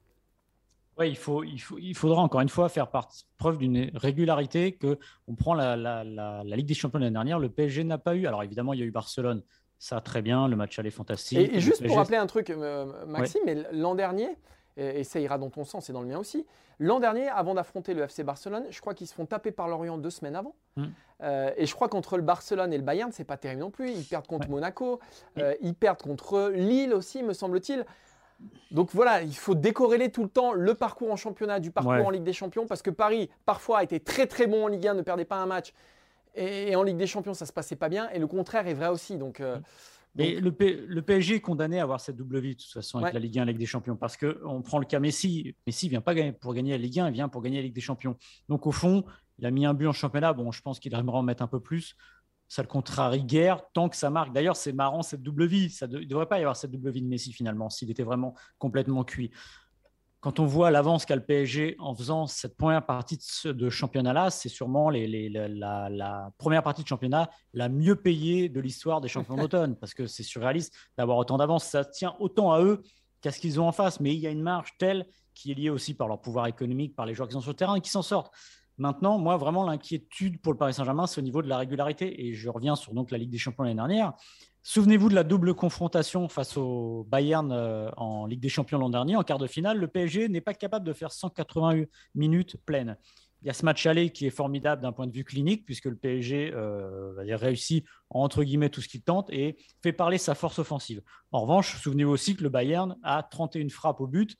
[0.98, 2.90] Oui, il, faut, il, faut, il faudra encore une fois faire
[3.38, 4.98] preuve d'une régularité que
[5.28, 8.28] on prend la, la, la, Ligue des Champions l'année dernière, le PSG n'a pas eu.
[8.28, 9.44] Alors évidemment, il y a eu Barcelone,
[9.78, 11.38] ça très bien, le match allait fantastique.
[11.38, 14.30] Et, juste pour rappeler un truc, euh, Maxime, mais l'an dernier,
[14.78, 16.46] et, ça ira dans ton sens et dans le mien aussi,
[16.80, 19.98] l'an dernier, avant d'affronter le FC Barcelone, je crois qu'ils se font taper par l'Orient
[19.98, 20.56] deux semaines avant.
[20.78, 20.86] Hmm.
[21.24, 23.92] Euh, et je crois qu'entre le Barcelone et le Bayern, c'est pas terrible non plus.
[23.92, 25.00] Ils perdent contre Monaco,
[25.38, 27.86] euh, ils perdent contre Lille aussi, me semble-t-il.
[28.72, 32.10] Donc voilà, il faut décorréler tout le temps le parcours en championnat du parcours en
[32.10, 34.96] Ligue des Champions parce que Paris, parfois, a été très très bon en Ligue 1,
[34.96, 35.74] ne perdait pas un match.
[36.36, 38.10] Et, en Ligue des Champions, ça se passait pas bien.
[38.10, 39.18] Et le contraire est vrai aussi.
[39.18, 39.40] Donc.
[39.40, 39.58] Euh,
[40.16, 40.52] mais le,
[41.02, 43.44] PSG est condamné à avoir cette double vie de toute façon avec la Ligue 1
[43.44, 45.56] et la Ligue des Champions parce qu'on prend le cas Messi.
[45.68, 47.82] Messi vient pas pour gagner la Ligue 1, il vient pour gagner la Ligue des
[47.82, 48.16] Champions.
[48.48, 49.04] Donc au fond,
[49.40, 50.32] il a mis un but en championnat.
[50.32, 51.98] Bon, je pense qu'il aimerait en mettre un peu plus
[52.48, 54.34] ça le contrarie guère tant que ça marque.
[54.34, 55.70] D'ailleurs, c'est marrant cette double vie.
[55.70, 58.04] Ça il ne devrait pas y avoir cette double vie de Messi finalement, s'il était
[58.04, 59.32] vraiment complètement cuit.
[60.26, 64.50] Quand on voit l'avance qu'a le PSG en faisant cette première partie de championnat-là, c'est
[64.50, 69.94] sûrement la, première partie de championnat la mieux payée de l'histoire des champions d'automne, parce
[69.94, 71.66] que c'est surréaliste d'avoir autant d'avance.
[71.66, 72.82] Ça tient autant à eux
[73.22, 75.06] qu'à ce qu'ils ont en face, mais il y a une marge telle
[75.36, 77.56] qui est liée aussi par leur pouvoir économique, par les joueurs qui sont sur le
[77.56, 78.34] terrain et qui s'en sortent.
[78.78, 82.26] Maintenant, moi, vraiment, l'inquiétude pour le Paris Saint-Germain, c'est au niveau de la régularité.
[82.28, 84.14] Et je reviens sur donc, la Ligue des Champions l'année dernière.
[84.64, 89.16] Souvenez-vous de la double confrontation face au Bayern euh, en Ligue des Champions l'an dernier,
[89.16, 89.78] en quart de finale.
[89.78, 91.86] Le PSG n'est pas capable de faire 181
[92.16, 92.98] minutes pleines.
[93.44, 95.86] Il y a ce match aller qui est formidable d'un point de vue clinique, puisque
[95.86, 100.58] le PSG euh, réussit entre guillemets tout ce qu'il tente et fait parler sa force
[100.58, 101.04] offensive.
[101.32, 104.36] En revanche, souvenez-vous aussi que le Bayern a 31 frappes au but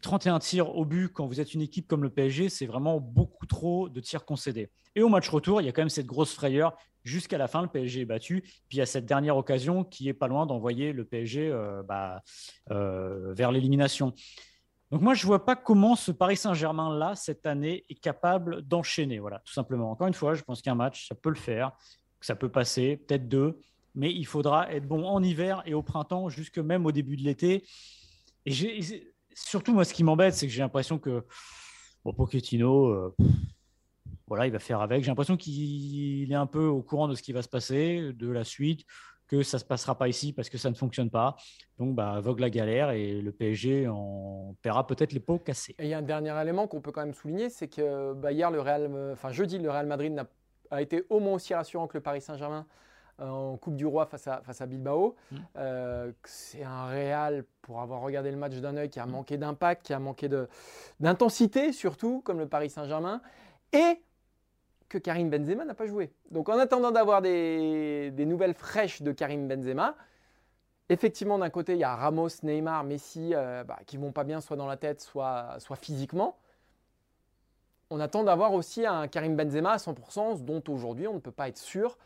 [0.00, 3.46] 31 tirs au but quand vous êtes une équipe comme le PSG, c'est vraiment beaucoup
[3.46, 4.70] trop de tirs concédés.
[4.94, 6.76] Et au match retour, il y a quand même cette grosse frayeur.
[7.04, 8.40] Jusqu'à la fin, le PSG est battu.
[8.40, 11.82] Puis il y a cette dernière occasion qui est pas loin d'envoyer le PSG euh,
[11.82, 12.22] bah,
[12.70, 14.12] euh, vers l'élimination.
[14.90, 19.18] Donc moi, je ne vois pas comment ce Paris Saint-Germain-là, cette année, est capable d'enchaîner.
[19.18, 19.90] Voilà, tout simplement.
[19.90, 21.72] Encore une fois, je pense qu'un match, ça peut le faire,
[22.20, 23.58] ça peut passer, peut-être deux,
[23.94, 27.22] mais il faudra être bon en hiver et au printemps, jusque même au début de
[27.22, 27.64] l'été.
[28.44, 31.24] Et j'ai surtout, moi, ce qui m'embête, c'est que j'ai l'impression que
[32.04, 33.14] bon, Pochettino, euh,
[34.26, 35.02] voilà, il va faire avec.
[35.02, 38.28] J'ai l'impression qu'il est un peu au courant de ce qui va se passer, de
[38.28, 38.84] la suite,
[39.28, 41.36] que ça ne se passera pas ici parce que ça ne fonctionne pas.
[41.78, 45.74] Donc, bah, vogue la galère et le PSG en paiera peut-être les pots cassés.
[45.78, 48.32] Et il y a un dernier élément qu'on peut quand même souligner, c'est que bah,
[48.32, 50.24] hier, le Real, enfin jeudi, le Real Madrid
[50.70, 52.66] a été au moins aussi rassurant que le Paris Saint-Germain
[53.18, 55.16] en Coupe du Roi face à, face à Bilbao.
[55.30, 55.36] Mm.
[55.56, 59.10] Euh, c'est un Real, pour avoir regardé le match d'un œil, qui a mm.
[59.10, 60.28] manqué d'impact, qui a manqué
[61.00, 63.20] d'intensité surtout, comme le Paris Saint-Germain,
[63.72, 64.02] et
[64.88, 66.12] que Karim Benzema n'a pas joué.
[66.30, 69.96] Donc en attendant d'avoir des, nouvelles fraîches de Karim Benzema,
[70.88, 74.40] effectivement d'un côté il y a Ramos, Neymar, Messi euh, bah, qui vont pas bien
[74.40, 76.36] soit dans la tête, soit, soit physiquement.
[77.90, 81.48] On attend d'avoir aussi un Karim Benzema à 100%, dont aujourd'hui on ne peut pas
[81.48, 81.96] être sûr.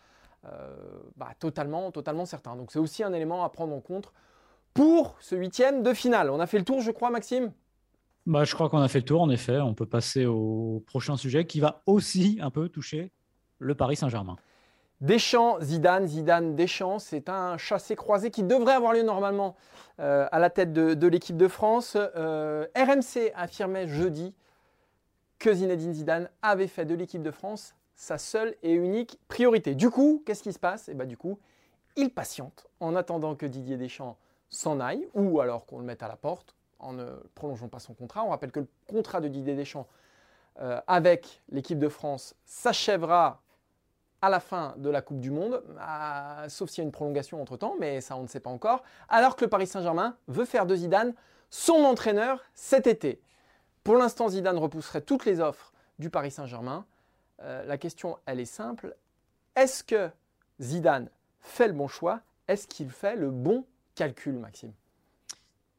[0.47, 0.75] Euh,
[1.17, 2.57] bah, totalement, totalement certain.
[2.57, 4.13] Donc c'est aussi un élément à prendre en compte
[4.73, 6.31] pour ce huitième de finale.
[6.31, 7.53] On a fait le tour, je crois, Maxime?
[8.27, 9.61] Bah, Je crois qu'on a fait le tour, en effet.
[9.61, 13.13] On peut passer au prochain sujet qui va aussi un peu toucher
[13.59, 14.37] le Paris Saint-Germain.
[15.01, 19.57] Deschamps, Zidane, Zidane, Deschamps, c'est un chassé-croisé qui devrait avoir lieu normalement
[19.99, 21.97] euh, à la tête de, l'équipe de France.
[21.97, 24.35] Euh, RMC affirmait jeudi
[25.39, 29.75] que Zinedine Zidane avait fait de l'équipe de France sa seule et unique priorité.
[29.75, 30.89] Du coup, qu'est-ce qui se passe?
[30.89, 31.39] Eh bien, du coup,
[31.97, 34.17] il patiente en attendant que Didier Deschamps
[34.49, 37.93] s'en aille ou alors qu'on le mette à la porte en ne prolongeant pas son
[37.93, 38.25] contrat.
[38.25, 39.87] On rappelle que le contrat de Didier Deschamps
[40.63, 43.43] euh, avec l'équipe de France s'achèvera
[44.23, 45.63] à la fin de la Coupe du Monde,
[46.49, 49.37] sauf s'il y a une prolongation entre-temps, mais ça on ne sait pas encore, alors
[49.37, 51.13] que le Paris Saint-Germain veut faire de Zidane
[51.51, 53.21] son entraîneur cet été.
[53.85, 56.87] Pour l'instant, Zidane repousserait toutes les offres du Paris Saint-Germain.
[57.43, 58.97] Euh, la question, elle est simple.
[59.57, 60.11] Est-ce que
[60.61, 61.09] Zidane
[61.41, 62.21] fait le bon choix?
[62.49, 64.73] Est-ce qu'il fait le bon calcul, Maxime?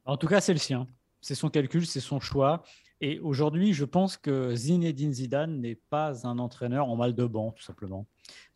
[0.06, 0.88] En tout cas, c'est le sien.
[1.22, 2.64] C'est son calcul, c'est son choix.
[3.00, 7.52] Et aujourd'hui, je pense que Zinedine Zidane n'est pas un entraîneur en mal de banc,
[7.52, 8.08] tout simplement.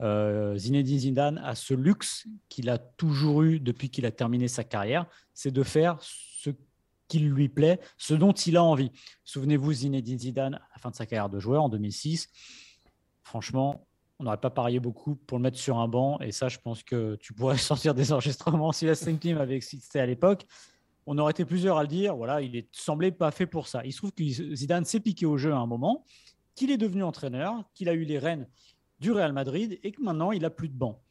[0.02, 4.64] Euh, Zinedine Zidane a ce luxe qu'il a toujours eu depuis qu'il a terminé sa
[4.64, 6.52] carrière, c'est de faire ce
[7.08, 8.92] qu'il lui plaît, ce dont il a envie.
[9.24, 12.30] Souvenez-vous, Zinedine Zidane, à la fin de sa carrière de joueur en 2006,
[13.26, 13.86] franchement,
[14.20, 16.20] on n'aurait pas parié beaucoup pour le mettre sur un banc.
[16.22, 19.56] Et ça, je pense que tu pourrais sortir des enregistrements si la Stream Team avait
[19.56, 20.46] existé à l'époque.
[21.06, 22.16] On aurait été plusieurs à le dire.
[22.16, 23.84] Voilà, il est semblé pas fait pour ça.
[23.84, 26.06] Il se trouve que Zidane s'est piqué au jeu à un moment,
[26.56, 28.48] qu'il est devenu entraîneur, qu'il a eu les rênes
[29.00, 31.02] du Real Madrid et que maintenant il a plus de banc.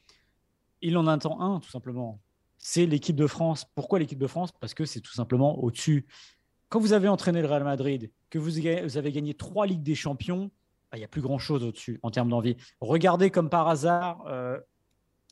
[0.80, 2.20] Il en attend un, tout simplement.
[2.56, 3.66] C'est l'équipe de France.
[3.74, 4.50] Pourquoi l'équipe de France?
[4.52, 6.06] Parce que c'est tout simplement au-dessus.
[6.70, 10.50] Quand vous avez entraîné le Real Madrid, que vous avez gagné trois Ligues des Champions,
[10.96, 12.56] il n'y a plus grand-chose au-dessus en termes d'envie.
[12.80, 14.58] Regardez comme par hasard euh,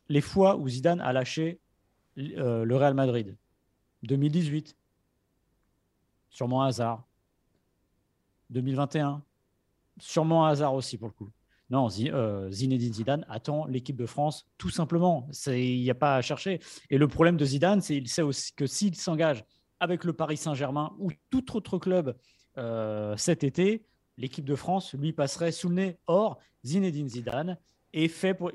[0.09, 1.61] les fois où Zidane a lâché
[2.19, 3.37] euh, le Real Madrid.
[4.03, 4.77] 2018,
[6.31, 7.07] sûrement hasard.
[8.51, 9.23] 2021,
[9.99, 11.31] sûrement hasard aussi pour le coup.
[11.71, 15.29] Non, euh, Zinedine Zidane attend l'équipe de France tout simplement.
[15.47, 16.61] Il n'y a pas à chercher.
[16.91, 19.45] Et le problème de Zidane, c'est qu'il sait aussi que s'il s'engage
[19.81, 22.15] avec le Paris Saint-Germain ou tout autre club
[23.17, 23.87] cet été,
[24.19, 25.99] l'équipe de France lui passerait sous le nez.
[26.07, 27.59] Or, Zinedine Zidane
[27.93, 28.51] est fait pour.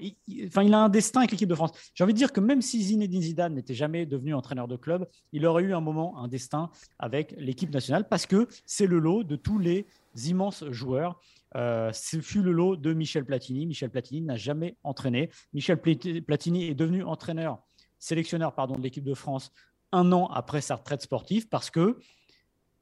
[0.46, 1.72] enfin, il a un destin avec l'équipe de France.
[1.93, 5.08] J'ai envie de dire que même si Zinedine Zidane n'était jamais devenu entraîneur de club,
[5.32, 9.24] il aurait eu un moment, un destin avec l'équipe nationale parce que c'est le lot
[9.24, 9.86] de tous les
[10.26, 11.20] immenses joueurs
[11.56, 13.65] euh, ce fut le lot de Michel Platini.
[13.65, 15.30] Michel Platini n'a jamais entraîné.
[15.54, 17.60] Michel Platini est devenu entraîneur,
[18.00, 19.52] sélectionneur pardon, de l'équipe de France
[19.93, 21.98] un an après sa retraite sportive parce que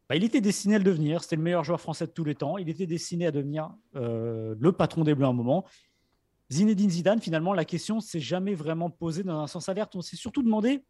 [0.10, 1.24] bah, il était destiné à le devenir.
[1.24, 2.58] C'était le meilleur joueur français de tous les temps.
[2.58, 5.66] Il était destiné à devenir euh, le patron des Bleus à un moment.
[6.52, 9.96] Zinedine Zidane, finalement, la question s'est jamais vraiment posée dans un sens alerte.
[9.96, 10.84] On s'est surtout demandé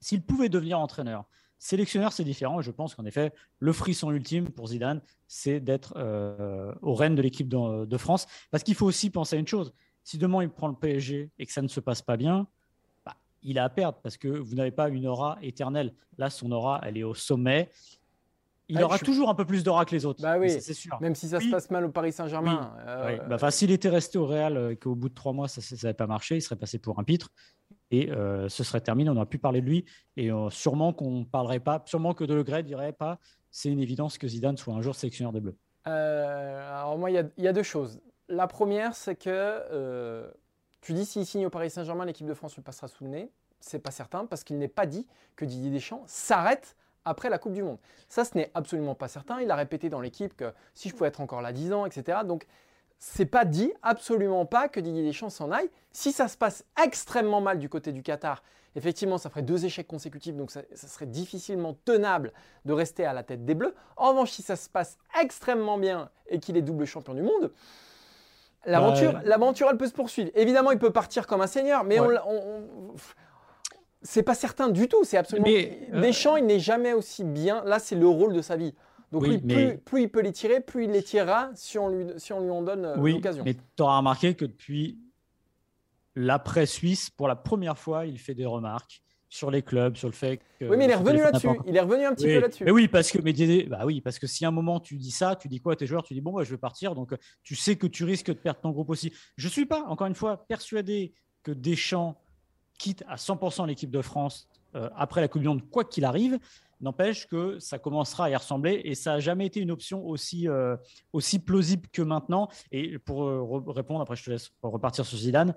[0.00, 1.24] s'il pouvait devenir entraîneur.
[1.60, 2.60] Sélectionneur, c'est différent.
[2.62, 7.22] je pense qu'en effet, le frisson ultime pour Zidane, c'est d'être euh, au règne de
[7.22, 8.26] l'équipe de, France.
[8.50, 9.72] Parce qu'il faut aussi penser à une chose.
[10.04, 12.46] Si demain il prend le PSG et que ça ne se passe pas bien,
[13.04, 15.94] bah, il a à perdre parce que vous n'avez pas une aura éternelle.
[16.16, 17.70] Là, son aura, elle est au sommet.
[18.68, 20.22] Il aura toujours un peu plus d'aura que les autres.
[20.22, 20.98] Bah oui, c'est sûr.
[21.00, 22.74] Même si ça se passe mal au Paris Saint-Germain.
[22.86, 25.62] Euh, bah, s'il était resté au Real et euh, qu'au bout de trois mois, ça
[25.82, 27.30] n'avait pas marché, il serait passé pour un pitre
[27.90, 29.10] et euh, ce serait terminé.
[29.10, 29.84] On n'aurait plus parler de lui
[30.16, 33.18] et euh, sûrement qu'on parlerait pas, sûrement que De Le Gray dirait pas,
[33.50, 35.56] c'est une évidence que Zidane soit un jour sélectionneur des Bleus.
[35.86, 38.00] Euh, alors moi, il y, a deux choses.
[38.28, 40.30] La première, c'est que
[40.80, 43.30] tu dis s'il signe au Paris Saint-Germain, l'équipe de France lui passera sous le nez.
[43.60, 46.76] C'est pas certain parce qu'il n'est pas dit que Didier Deschamps s'arrête
[47.08, 47.78] après la Coupe du Monde.
[48.08, 49.40] Ça, ce n'est absolument pas certain.
[49.40, 52.18] Il a répété dans l'équipe que si je pouvais être encore là 10 ans, etc.
[52.24, 52.46] Donc
[52.98, 55.70] c'est pas dit, absolument pas, que Didier Deschamps s'en aille.
[55.92, 58.42] Si ça se passe extrêmement mal du côté du Qatar,
[58.74, 62.32] effectivement, ça ferait deux échecs consécutifs, donc ça, serait difficilement tenable
[62.64, 63.74] de rester à la tête des Bleus.
[63.96, 67.52] En revanche, si ça se passe extrêmement bien et qu'il est double champion du monde,
[68.66, 70.30] l'aventure, l'aventure, elle peut se poursuivre.
[70.34, 72.94] Évidemment, il peut partir comme un seigneur, mais on,
[74.02, 75.04] c'est pas certain du tout.
[75.04, 75.48] C'est absolument.
[75.48, 77.64] Euh, Deschamps, il n'est jamais aussi bien.
[77.64, 78.74] Là, c'est le rôle de sa vie.
[79.10, 79.24] Donc
[79.84, 82.50] plus, il peut les tirer, plus il les tirera si on lui, si on lui
[82.50, 83.42] en donne euh, oui, l'occasion.
[83.42, 84.98] Mais tu auras remarqué que depuis
[86.14, 90.14] l'après Suisse, pour la première fois, il fait des remarques sur les clubs, sur le
[90.14, 90.66] fait que.
[90.66, 91.48] Oui, mais il est revenu là-dessus.
[91.66, 92.64] Il est revenu un petit peu là-dessus.
[92.64, 93.32] Mais oui, parce que, mais,
[93.64, 95.76] bah oui, parce que si à un moment tu dis ça, tu dis quoi à
[95.76, 96.94] tes joueurs Tu dis bon, bah, je vais partir.
[96.94, 99.12] Donc tu sais que tu risques de perdre ton groupe aussi.
[99.36, 102.20] Je ne suis pas, encore une fois, persuadé que Deschamps
[102.78, 106.38] quitte à 100% l'équipe de France euh, après la Coupe du Monde, quoi qu'il arrive.
[106.80, 110.48] N'empêche que ça commencera à y ressembler et ça n'a jamais été une option aussi,
[110.48, 110.76] euh,
[111.12, 112.48] aussi plausible que maintenant.
[112.70, 115.54] Et pour euh, répondre, après je te laisse repartir sur Zidane,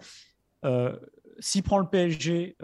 [1.39, 2.55] s'il prend le PSG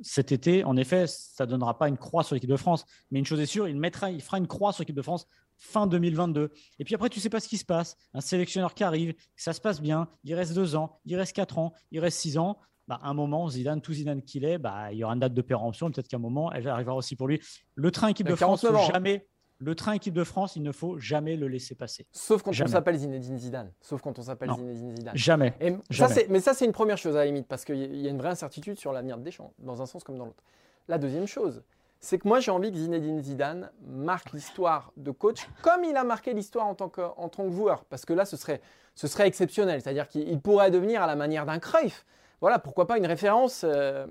[0.00, 2.86] cet été, en effet, ça ne donnera pas une croix sur l'équipe de France.
[3.10, 5.26] Mais une chose est sûre, il, mettra, il fera une croix sur l'équipe de France
[5.60, 6.50] fin 2022.
[6.78, 7.96] Et puis après, tu sais pas ce qui se passe.
[8.14, 11.58] Un sélectionneur qui arrive, ça se passe bien, il reste deux ans, il reste quatre
[11.58, 12.58] ans, il reste six ans.
[12.90, 15.42] Bah, un moment, Zidane, tout Zidane qu'il est, bah, il y aura une date de
[15.42, 15.92] péremption.
[15.92, 17.40] Peut-être qu'à un moment, elle arrivera aussi pour lui.
[17.76, 19.28] Le train équipe de France, jamais.
[19.58, 22.08] Le train équipe de France, il ne faut jamais le laisser passer.
[22.10, 23.70] Sauf quand on s'appelle Zinedine Zidane.
[23.80, 25.16] Sauf quand on s'appelle Zinedine Zidane.
[25.16, 25.54] Jamais.
[26.28, 28.30] mais ça, c'est une première chose à la limite, parce qu'il y a une vraie
[28.30, 30.42] incertitude sur l'avenir de Deschamps, dans un sens comme dans l'autre.
[30.88, 31.62] La deuxième chose,
[32.00, 36.02] c'est que moi j'ai envie que Zinedine Zidane marque l'histoire de coach comme il a
[36.02, 37.84] marqué l'histoire en, tant que, en tant que joueur.
[37.84, 38.60] Parce que là, ce serait,
[38.96, 39.80] ce serait exceptionnel.
[39.80, 42.04] C'est-à-dire qu'il pourrait devenir à la manière d'un Cruyff.
[42.40, 43.64] Voilà, pourquoi pas une référence.
[43.64, 44.06] Euh,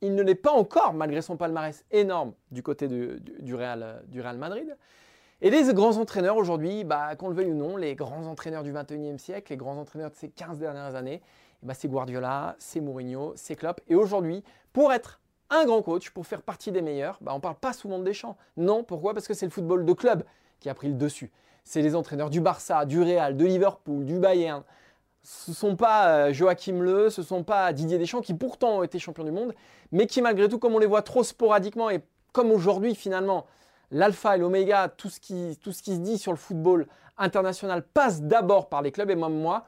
[0.00, 4.02] il ne l'est pas encore, malgré son palmarès énorme du côté du, du, Real,
[4.36, 4.76] Madrid.
[5.40, 8.72] Et les grands entraîneurs aujourd'hui, bah, qu'on le veuille ou non, les grands entraîneurs du
[8.72, 11.22] 21e siècle, les grands entraîneurs de ces 15 dernières années,
[11.62, 13.80] bah, c'est Guardiola, c'est Mourinho, c'est Klopp.
[13.88, 14.42] Et aujourd'hui,
[14.72, 15.20] pour être
[15.50, 18.04] un grand coach pour faire partie des meilleurs, bah, on ne parle pas souvent de
[18.04, 18.36] Deschamps.
[18.56, 19.14] Non, pourquoi?
[19.14, 20.24] Parce que c'est le football de club
[20.60, 21.32] qui a pris le dessus.
[21.64, 24.62] C'est les entraîneurs du Barça, du Real, de Liverpool, du Bayern.
[25.24, 28.78] Ce ne sont pas euh, Joachim Leu, ce ne sont pas Didier Deschamps qui pourtant
[28.78, 29.54] ont été champions du monde,
[29.90, 33.46] mais qui malgré tout, comme on les voit trop sporadiquement et comme aujourd'hui finalement,
[33.90, 37.82] l'alpha et l'oméga, tout, ce qui, tout ce qui se dit sur le football international
[37.82, 39.10] passe d'abord par les clubs.
[39.10, 39.64] Et même moi,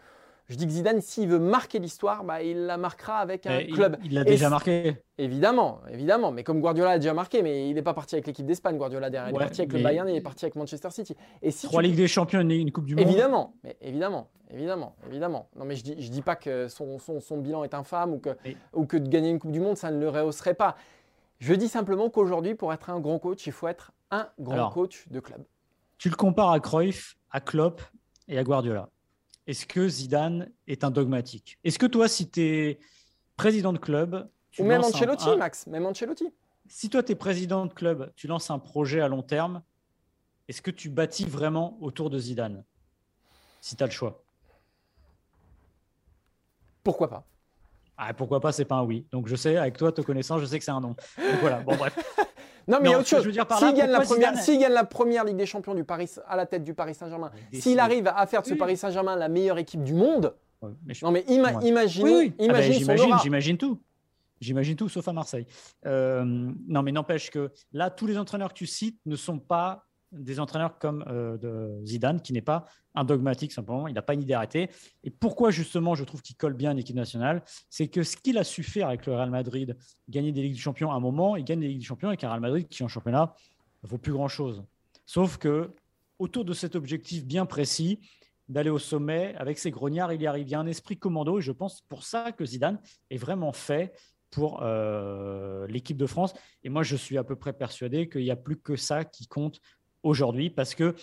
[0.48, 3.96] je dis que Zidane, s'il veut marquer l'histoire, bah, il la marquera avec un club.
[4.04, 4.96] Il l'a déjà marqué.
[5.18, 6.30] Évidemment, évidemment.
[6.30, 8.76] Mais comme Guardiola a déjà marqué, mais il n'est pas parti avec l'équipe d'Espagne.
[8.76, 11.16] Guardiola derrière, il est parti avec le Bayern, il est parti avec Manchester City.
[11.42, 13.04] Et si Trois Ligues des Champions, et une Coupe du Monde.
[13.04, 15.48] Évidemment, mais évidemment, évidemment, évidemment.
[15.56, 18.18] Non, mais je dis, je dis pas que son, son, son bilan est infâme ou
[18.18, 18.30] que,
[18.72, 20.76] ou que de gagner une Coupe du Monde, ça ne le rehausserait pas.
[21.40, 25.08] Je dis simplement qu'aujourd'hui, pour être un grand coach, il faut être un grand coach
[25.10, 25.42] de club.
[25.98, 27.82] Tu le compares à Cruyff, à Klopp
[28.28, 28.90] et à Guardiola
[29.46, 31.58] est-ce que Zidane est un dogmatique?
[31.64, 32.78] Est-ce que toi, si tu es
[33.36, 34.28] président de club.
[34.58, 36.32] Ou même Ancelotti, Max, même Ancelotti.
[36.68, 39.62] Si toi, tu es président de club, tu lances un projet à long terme,
[40.48, 42.64] est-ce que tu bâtis vraiment autour de Zidane
[43.60, 44.22] Si tu as le choix?
[46.82, 47.26] Pourquoi pas
[47.98, 49.06] ah, Pourquoi pas, c'est pas un oui.
[49.12, 50.88] Donc je sais, avec toi, te connaissant, je sais que c'est un non.
[51.18, 51.96] Donc voilà, bon bref.
[52.68, 53.22] Non, mais il y a autre chose.
[53.22, 56.64] S'il gagne, la première, gagne la première Ligue des Champions du Paris, à la tête
[56.64, 59.94] du Paris Saint-Germain, s'il arrive à faire de ce Paris Saint-Germain la meilleure équipe du
[59.94, 60.34] monde,
[61.02, 63.78] non mais imagine, oui, ah ben, j'imagine, j'imagine tout.
[64.40, 65.46] J'imagine tout, sauf à Marseille.
[65.86, 69.85] Euh, non, mais n'empêche que là, tous les entraîneurs que tu cites ne sont pas
[70.12, 72.64] des entraîneurs comme euh, Zidane, qui n'est pas
[72.94, 74.70] un dogmatique simplement, il n'a pas une idée arrêtée.
[75.04, 78.38] Et pourquoi justement je trouve qu'il colle bien à l'équipe nationale, c'est que ce qu'il
[78.38, 79.76] a su faire avec le Real Madrid,
[80.08, 82.24] gagner des Ligues des Champions à un moment, il gagne des Ligues des Champions avec
[82.24, 83.34] un Real Madrid qui en championnat
[83.82, 84.64] ne vaut plus grand-chose.
[85.04, 85.70] Sauf que
[86.18, 88.00] autour de cet objectif bien précis,
[88.48, 90.46] d'aller au sommet avec ses grognards, il y arrive.
[90.46, 92.78] Il y a un esprit commando et je pense pour ça que Zidane
[93.10, 93.92] est vraiment fait
[94.30, 96.34] pour euh, l'équipe de France.
[96.62, 99.26] Et moi, je suis à peu près persuadé qu'il n'y a plus que ça qui
[99.26, 99.60] compte
[100.06, 100.94] aujourd'hui parce que,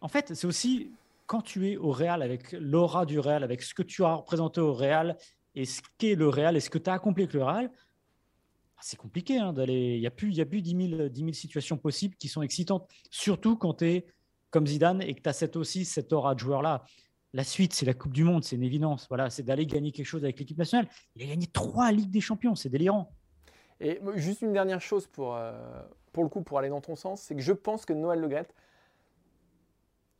[0.00, 0.92] en fait, c'est aussi
[1.26, 4.60] quand tu es au Real avec l'aura du Real, avec ce que tu as représenté
[4.60, 5.16] au Real
[5.54, 7.70] et ce qu'est le Real et ce que tu as accompli avec le Real,
[8.80, 9.94] c'est compliqué hein, d'aller.
[9.94, 12.28] Il n'y a plus, il y a plus 10, 000, 10 000 situations possibles qui
[12.28, 14.06] sont excitantes, surtout quand tu es
[14.50, 16.84] comme Zidane et que tu as cette aussi cette aura de joueur-là.
[17.32, 19.06] La suite, c'est la Coupe du Monde, c'est une évidence.
[19.08, 20.88] Voilà, c'est d'aller gagner quelque chose avec l'équipe nationale.
[21.16, 23.10] Il a gagné trois Ligues des Champions, c'est délirant.
[23.80, 25.82] Et juste une dernière chose pour, euh,
[26.14, 28.28] pour le coup, pour aller dans ton sens, c'est que je pense que Noël Le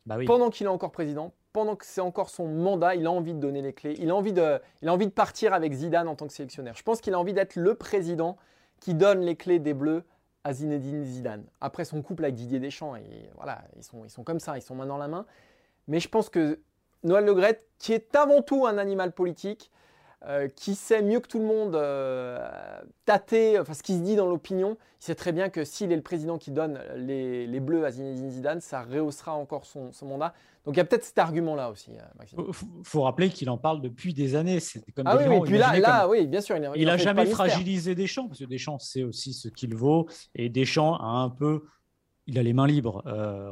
[0.05, 3.33] bah pendant qu'il est encore président, pendant que c'est encore son mandat, il a envie
[3.33, 6.07] de donner les clés, il a envie de, il a envie de partir avec Zidane
[6.07, 6.75] en tant que sélectionneur.
[6.75, 8.37] Je pense qu'il a envie d'être le président
[8.81, 10.03] qui donne les clés des Bleus
[10.43, 11.45] à Zinedine Zidane.
[11.59, 14.61] Après son couple avec Didier Deschamps, et voilà, ils sont, ils sont comme ça, ils
[14.61, 15.25] sont main dans la main.
[15.87, 16.59] Mais je pense que
[17.03, 17.35] Noël Le
[17.79, 19.71] qui est avant tout un animal politique,
[20.27, 22.39] euh, qui sait mieux que tout le monde euh,
[23.05, 25.95] tâter enfin, ce qui se dit dans l'opinion, il sait très bien que s'il est
[25.95, 30.33] le président qui donne les, les, bleus à Zinedine Zidane, ça rehaussera encore son, mandat.
[30.65, 31.91] Donc il y a peut-être cet argument-là aussi.
[31.91, 34.57] Il euh, faut, rappeler qu'il en parle depuis des années.
[34.95, 36.57] Comme ah oui, puis là, là oui, bien sûr.
[36.75, 40.07] Il n'a jamais fragilisé Deschamps, parce que Deschamps sait aussi ce qu'il vaut.
[40.33, 41.65] Et Deschamps a un peu.
[42.25, 43.03] Il a les mains libres.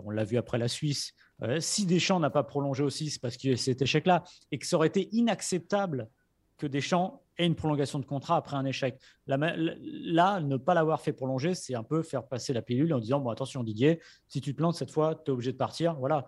[0.06, 1.14] on l'a vu après la Suisse.
[1.60, 4.24] si Deschamps n'a pas prolongé aussi, c'est parce qu'il y a cet échec-là.
[4.52, 6.10] Et que ça aurait été inacceptable
[6.64, 8.98] que Deschamps ait une prolongation de contrat après un échec.
[9.28, 13.20] Là, ne pas l'avoir fait prolonger, c'est un peu faire passer la pilule en disant
[13.20, 14.00] bon attention Didier,
[14.30, 15.96] si tu te plantes cette fois, tu es obligé de partir.
[15.96, 16.26] Voilà.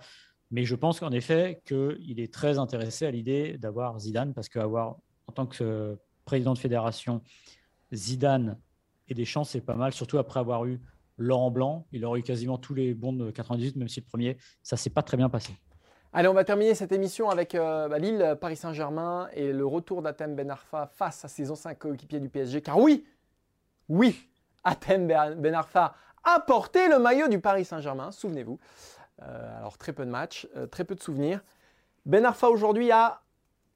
[0.52, 4.98] Mais je pense qu'en effet qu'il est très intéressé à l'idée d'avoir Zidane parce qu'avoir
[5.28, 7.22] en tant que président de fédération
[7.94, 8.60] Zidane
[9.08, 10.82] et Deschamps, c'est pas mal, surtout après avoir eu
[11.18, 11.88] Laurent Blanc.
[11.94, 14.90] Il aurait eu quasiment tous les bons de 98, même si le premier, ça s'est
[14.90, 15.54] pas très bien passé.
[16.18, 20.02] Allez, on va terminer cette émission avec euh, bah, Lille, Paris Saint-Germain et le retour
[20.02, 22.62] d'Atem Ben Arfa face à ses anciens coéquipiers du PSG.
[22.62, 23.06] Car oui,
[23.90, 24.30] oui,
[24.64, 28.58] Atem Ben Arfa a porté le maillot du Paris Saint-Germain, souvenez-vous.
[29.20, 31.42] alors très peu de matchs, très peu de souvenirs.
[32.06, 33.20] Ben Arfa aujourd'hui a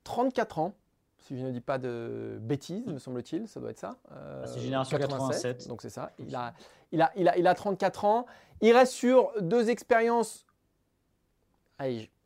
[0.06, 0.76] 34 ans,
[1.18, 3.98] si je ne dis pas de bêtises, me semble-t-il, ça doit être ça.
[4.14, 6.14] Euh, c'est génération 87, Donc c'est ça.
[6.18, 6.54] Il a,
[6.94, 8.26] il, a, il, a, il a 34 ans.
[8.62, 10.46] Il reste sur deux expériences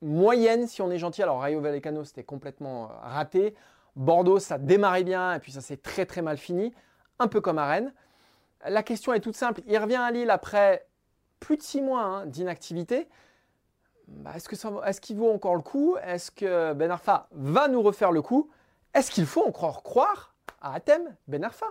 [0.02, 1.24] moyennes, si on est gentil.
[1.24, 3.56] Alors Rayo Vallecano, c'était complètement euh, raté.
[3.96, 6.74] Bordeaux, ça démarrait bien et puis ça s'est très très mal fini.
[7.20, 7.94] Un peu comme à Rennes.
[8.68, 9.62] La question est toute simple.
[9.68, 10.88] Il revient à Lille après
[11.40, 13.08] plus de six mois hein, d'inactivité.
[14.08, 15.98] Bah, est-ce qu'il vaut encore le coup?
[16.04, 18.50] Est-ce que Ben Arfa va nous refaire le coup?
[18.94, 21.66] Est-ce qu'il faut encore croire à Athème Ben Arfa?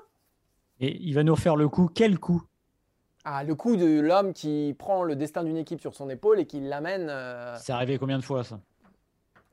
[0.81, 2.43] Et il va nous refaire le coup Quel coup?
[3.25, 6.47] Ah, le coup de l'homme qui prend le destin d'une équipe sur son épaule et
[6.47, 7.07] qui l'amène.
[7.09, 8.61] Euh, c'est arrivé combien de fois ça?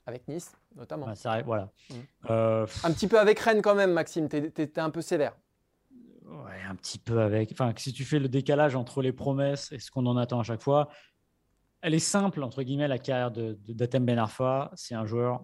[0.08, 1.08] Avec Nice, notamment.
[1.46, 1.70] voilà.
[1.90, 1.94] Mmh.
[2.32, 4.28] Euh, un petit peu avec Rennes quand même, Maxime.
[4.28, 5.38] T'es un peu sévère.
[6.26, 7.52] Ouais, un petit peu avec.
[7.52, 10.44] Enfin, si tu fais le décalage entre les promesses et ce qu'on en attend à
[10.44, 10.90] chaque fois,
[11.82, 14.72] elle est simple, entre guillemets, la carrière de, d'Atem Ben Arfa.
[14.74, 15.44] C'est un joueur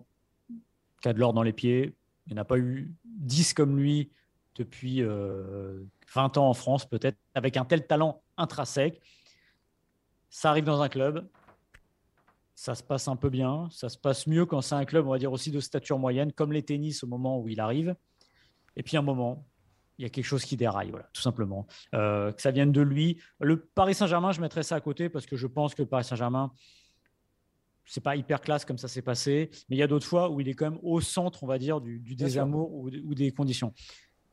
[1.02, 1.96] qui a de l'or dans les pieds.
[2.26, 4.12] Il n'y en a pas eu 10 comme lui
[4.56, 5.04] depuis
[6.14, 9.02] 20 euh, ans en France, peut-être, avec un tel talent intrinsèque.
[10.30, 11.28] Ça arrive dans un club.
[12.56, 13.68] Ça se passe un peu bien.
[13.72, 16.32] Ça se passe mieux quand c'est un club, on va dire aussi de stature moyenne,
[16.32, 17.96] comme les tennis au moment où il arrive.
[18.76, 19.46] Et puis un moment,
[19.98, 21.68] il y a quelque chose qui déraille, voilà, tout simplement.
[21.94, 23.22] Euh, que ça vienne de lui.
[23.40, 26.04] Le Paris Saint-Germain, je mettrais ça à côté parce que je pense que le Paris
[26.04, 26.52] Saint-Germain,
[27.86, 30.42] c'est pas hyper classe comme ça s'est passé, mais il y a d'autres fois où
[30.42, 33.74] il est quand même au centre, on va dire, du, désamour ou, des conditions.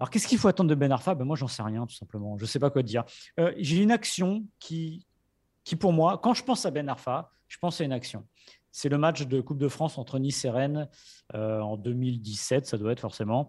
[0.02, 1.14] Alors, qu'est-ce qu'il faut attendre de Ben Arfa?
[1.14, 2.36] Ben, Moi, j'en sais rien, tout simplement.
[2.36, 3.04] Je ne sais pas quoi dire.
[3.38, 5.06] Euh, j'ai une action qui,
[5.62, 8.26] qui, pour moi, quand je pense à Ben Arfa, je pense à une action.
[8.72, 10.88] C'est le match de Coupe de France entre Nice et Rennes
[11.34, 13.48] euh, en 2017, ça doit être forcément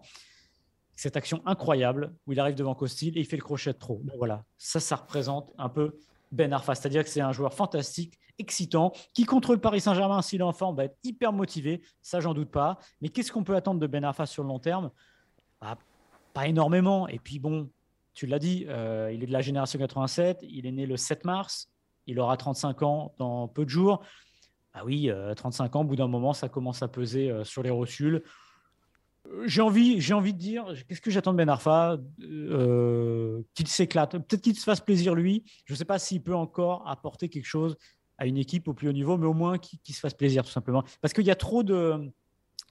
[0.94, 4.00] cette action incroyable où il arrive devant Costil et il fait le crochet de trop.
[4.16, 5.98] voilà, ça, ça représente un peu
[6.30, 6.76] Ben Arfa.
[6.76, 10.72] C'est-à-dire que c'est un joueur fantastique, excitant, qui contre le Paris Saint-Germain, s'il est enfant,
[10.72, 11.82] va être hyper motivé.
[12.00, 12.78] Ça, j'en doute pas.
[13.00, 14.92] Mais qu'est-ce qu'on peut attendre de Ben Arfa sur le long terme?
[15.60, 15.76] Bah,
[16.34, 17.08] Pas énormément.
[17.08, 17.70] Et puis bon,
[18.12, 20.40] tu l'as dit, euh, il est de la génération 87.
[20.42, 21.70] Il est né le 7 mars.
[22.06, 24.02] Il aura 35 ans dans peu de jours.
[24.72, 27.62] Ah oui, 35 euh, ans, au bout d'un moment, ça commence à peser euh, sur
[27.62, 28.22] les rotules.
[29.46, 34.42] J'ai envie, j'ai envie de dire, qu'est-ce que j'attends de Ben Arfa Qu'il s'éclate, peut-être
[34.42, 35.44] qu'il se fasse plaisir lui.
[35.64, 37.76] Je ne sais pas s'il peut encore apporter quelque chose
[38.18, 40.50] à une équipe au plus haut niveau, mais au moins qu'il se fasse plaisir tout
[40.50, 40.84] simplement.
[41.00, 42.12] Parce qu'il y a trop de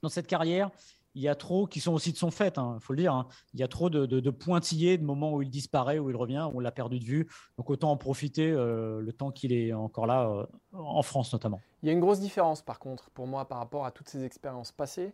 [0.04, 0.69] dans cette carrière,
[1.15, 3.13] il y a trop qui sont aussi de son fait, il hein, faut le dire.
[3.13, 3.28] Hein.
[3.54, 6.58] Il y a trop de, pointillés, de moments où il disparaît, où il revient, où
[6.58, 7.30] on l'a perdu de vue.
[7.58, 11.62] Donc autant en profiter euh, le temps qu'il est encore là, euh, en France notamment.
[11.82, 14.23] Il y a une grosse différence par contre pour moi par rapport à toutes ces
[14.23, 15.13] expériences passées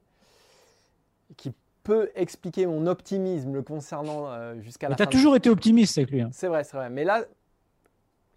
[1.38, 5.04] qui peut expliquer mon optimisme le concernant euh, jusqu'à la fin.
[5.06, 6.22] Tu as toujours été optimiste avec lui.
[6.22, 6.30] Hein.
[6.32, 6.90] C'est vrai, c'est vrai.
[6.90, 7.24] Mais là,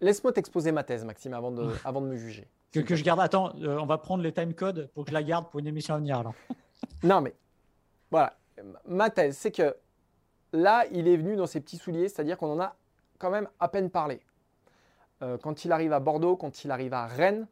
[0.01, 2.47] laisse-moi t'exposer ma thèse, Maxime, avant de, avant de me juger.
[2.71, 3.19] Que, que je garde.
[3.19, 5.67] Attends, euh, on va prendre les time codes pour que je la garde pour une
[5.67, 6.23] émission à venir.
[7.03, 7.33] non, mais
[8.13, 8.37] voilà.
[8.85, 9.75] Ma thèse, c'est que
[10.53, 12.75] là, il est venu dans ses petits souliers, c'est-à-dire qu'on en a
[13.17, 14.21] quand même à peine parlé.
[15.21, 17.47] Euh, quand il arrive à Bordeaux, quand il arrive à Rennes,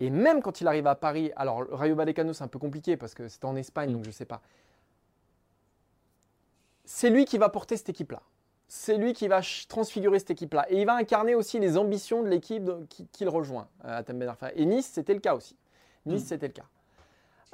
[0.00, 3.14] et même quand il arrive à Paris, alors Rayo Vallecano, c'est un peu compliqué parce
[3.14, 4.40] que c'est en Espagne, donc je ne sais pas
[6.92, 8.20] c'est lui qui va porter cette équipe-là.
[8.66, 10.66] C'est lui qui va transfigurer cette équipe-là.
[10.70, 12.68] Et il va incarner aussi les ambitions de l'équipe
[13.12, 15.56] qu'il rejoint euh, à Ben Et Nice, c'était le cas aussi.
[16.04, 16.26] Nice, mm.
[16.26, 16.66] c'était le cas.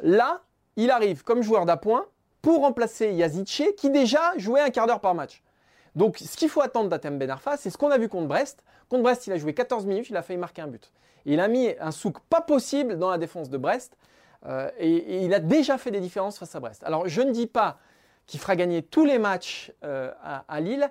[0.01, 0.43] Là,
[0.77, 2.07] il arrive comme joueur d'appoint
[2.43, 5.43] pour remplacer Yazice, qui déjà jouait un quart d'heure par match.
[5.95, 8.63] Donc, ce qu'il faut attendre d'Atem Ben Arfa, c'est ce qu'on a vu contre Brest.
[8.89, 10.93] Contre Brest, il a joué 14 minutes, il a failli marquer un but.
[11.25, 13.97] il a mis un souk pas possible dans la défense de Brest.
[14.47, 16.83] Euh, et, il a déjà fait des différences face à Brest.
[16.85, 17.79] Alors, je ne dis pas
[18.27, 20.11] qui fera gagner tous les matchs euh,
[20.49, 20.91] à, Lille.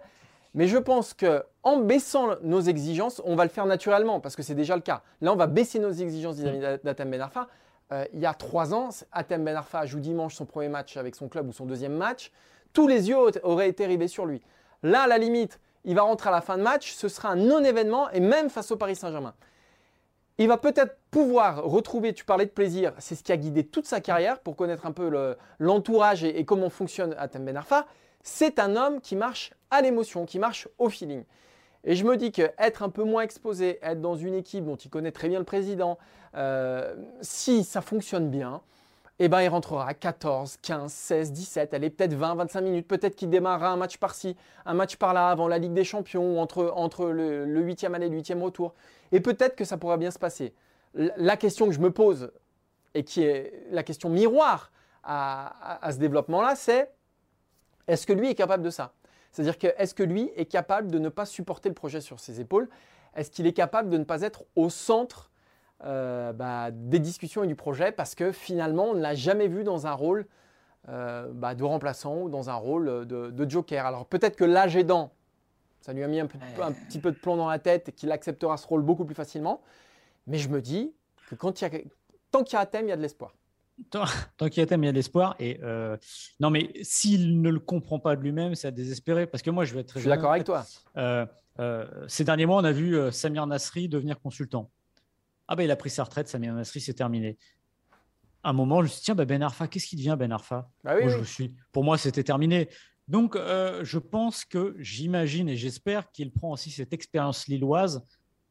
[0.54, 4.56] Mais je pense qu'en baissant nos exigences, on va le faire naturellement parce que c'est
[4.56, 5.02] déjà le cas.
[5.20, 7.48] Là, on va baisser nos exigences vis-à-vis d'Atem Ben Arfa.
[7.92, 11.16] Euh, il y a trois ans, Atem Ben Arfa joue dimanche son premier match avec
[11.16, 12.32] son club ou son deuxième match.
[12.74, 14.42] Tous les yeux auraient été rivés sur lui.
[14.84, 16.94] Là, à la limite, il va rentrer à la fin de match.
[16.94, 19.36] Ce sera un non-événement et même face au Paris Saint-Germain.
[20.38, 23.86] Il va peut-être pouvoir retrouver, tu parlais de plaisir, c'est ce qui a guidé toute
[23.86, 27.86] sa carrière pour connaître un peu l'entourage et, comment fonctionne Atem Ben Arfa.
[28.22, 31.24] C'est un homme qui marche à l'émotion, qui marche au feeling.
[31.86, 34.90] Et je me dis qu'être un peu moins exposé, être dans une équipe dont il
[34.90, 36.00] connaît très bien le président,
[36.36, 38.62] euh, si ça fonctionne bien,
[39.20, 42.88] eh ben, il rentrera à 14, 15, 16, 17, elle est peut-être 20, 25 minutes.
[42.88, 46.40] Peut-être qu'il démarrera un match par-ci, un match par-là avant la Ligue des Champions ou
[46.40, 48.74] entre, entre le, 8e aller et le 8e retour.
[49.12, 50.54] Et peut-être que ça pourra bien se passer.
[50.96, 52.32] La question que je me pose,
[52.94, 54.72] et qui est la question miroir
[55.04, 56.92] à, à ce développement-là, c'est
[57.88, 58.94] est-ce que lui est capable de ça?
[59.36, 62.40] C'est-à-dire que est-ce que lui est capable de ne pas supporter le projet sur ses
[62.40, 62.70] épaules?
[63.18, 65.30] Est-ce qu'il est capable de ne pas être au centre
[65.84, 69.66] euh, bah, des discussions et du projet parce que finalement, on ne l'a jamais vu
[69.66, 70.26] dans un rôle
[70.88, 73.86] euh, bah, de remplaçant ou dans un rôle de, joker?
[73.86, 75.12] Alors peut-être que l'âge aidant,
[75.82, 76.30] ça lui a mis un,
[76.62, 79.16] un, petit peu de plomb dans la tête et qu'il acceptera ce rôle beaucoup plus
[79.16, 79.60] facilement.
[80.28, 80.94] Mais je me dis
[81.28, 81.80] que quand il y a,
[82.32, 83.34] tant qu'il y a un thème, il y a de l'espoir.
[83.90, 84.06] Tant,
[84.50, 85.36] qu'il y a thème, il y a de l'espoir.
[85.40, 85.98] Et euh,
[86.40, 89.28] non, mais s'il ne le comprend pas de lui-même, c'est à désespérer.
[89.28, 90.00] Parce que moi, je vais être très.
[90.00, 90.66] Je suis d'accord avec toi.
[92.08, 94.72] ces derniers mois, on a vu Samir Nasri devenir consultant.
[95.48, 97.38] Ah ben il a pris sa retraite, Samir Nasri, c'est terminé.
[98.44, 100.32] À un moment, je me suis dit, tiens, bah, Ben Arfa, qu'est-ce qui devient Ben
[100.32, 100.70] Arfa?
[100.84, 102.70] Bah je suis, Pour moi, c'était terminé.
[103.08, 108.04] Donc, euh, je pense que j'imagine et j'espère qu'il prend aussi cette expérience lilloise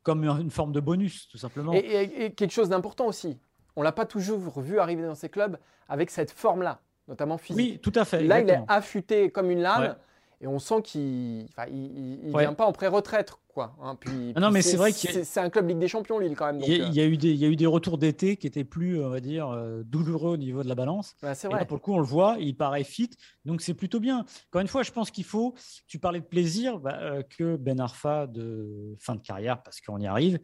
[0.02, 1.72] comme une forme de bonus, tout simplement.
[1.72, 3.38] Et, quelque chose d'important aussi,
[3.76, 5.58] on l'a pas toujours vu arriver dans ces clubs
[5.88, 7.72] avec cette forme-là, notamment physique.
[7.72, 8.22] Oui, tout à fait.
[8.22, 9.96] Là, il est affûté comme une lame
[10.40, 13.32] et on sent qu'il ne vient pas en pré-retraite.
[13.48, 13.94] Quoi, hein.
[13.94, 16.46] puis, ah non, mais c'est vrai que c'est un club Ligue des Champions, Lille, quand
[16.46, 16.60] même.
[16.60, 19.00] il, y a, eu des, il y a eu des retours d'été qui étaient plus,
[19.00, 21.14] on va dire, euh, douloureux au niveau de la balance.
[21.22, 21.64] vrai.
[21.64, 23.10] pour le coup, on le voit, il paraît fit,
[23.44, 24.26] donc c'est plutôt bien.
[24.50, 25.54] Encore une fois, je pense qu'il faut,
[25.86, 30.00] tu parlais de plaisir, bah, euh, que Ben Arfa de fin de carrière, parce qu'on
[30.00, 30.40] y arrive,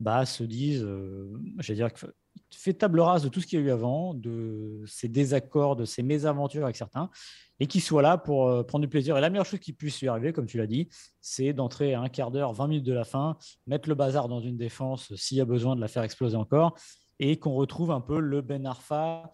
[0.00, 1.90] bah, se dise, euh, j'allais dire,
[2.50, 5.84] fait table rase de tout ce qu'il y a eu avant, de ses désaccords, de
[5.84, 7.10] ses mésaventures avec certains,
[7.60, 9.16] et qu'il soit là pour euh, prendre du plaisir.
[9.16, 10.88] Et la meilleure chose qui puisse lui arriver, comme tu l'as dit,
[11.20, 14.40] c'est d'entrer à un quart d'heure, 20 minutes de la fin, mettre le bazar dans
[14.40, 16.74] une défense s'il y a besoin de la faire exploser encore,
[17.18, 19.30] et qu'on retrouve un peu le Ben Arfa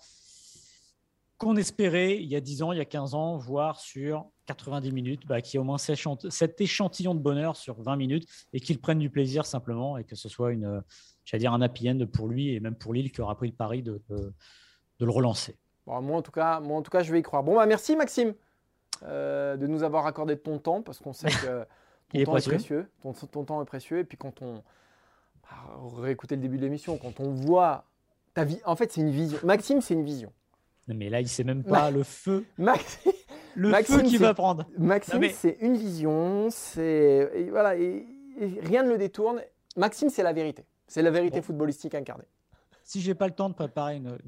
[1.41, 4.93] qu'on espérait il y a 10 ans, il y a 15 ans, voire sur 90
[4.93, 8.99] minutes, bah, qui au moins cet échantillon de bonheur sur 20 minutes et qu'il prenne
[8.99, 10.83] du plaisir simplement et que ce soit une,
[11.31, 13.55] j'allais dire un happy end pour lui et même pour Lille qui aura pris le
[13.55, 14.33] pari de, de,
[14.99, 15.57] le relancer.
[15.87, 17.45] Bon, moi, en tout cas, moi, en tout cas, je vais y croire.
[17.45, 18.35] Bon, bah, merci Maxime
[19.05, 21.65] euh, de nous avoir accordé de ton temps parce qu'on sait que
[22.13, 22.91] ton temps est précieux.
[23.03, 23.99] Ton, temps est précieux.
[24.01, 24.63] Et puis quand on
[25.43, 27.85] bah, réécouter le début de l'émission, quand on voit
[28.35, 29.39] ta vie, en fait, c'est une vision.
[29.45, 30.33] Maxime, c'est une vision.
[30.89, 32.45] Mais là, il sait même pas le feu.
[32.59, 33.13] Maxime,
[33.55, 34.67] le feu qu'il va prendre.
[34.77, 36.49] Maxime, c'est une vision.
[36.51, 38.05] C'est voilà, et,
[38.63, 39.41] rien ne le détourne.
[39.77, 40.65] Maxime, c'est la vérité.
[40.91, 42.27] C'est la vérité footballistique incarnée.
[42.83, 44.19] Si j'ai pas le temps de préparer une,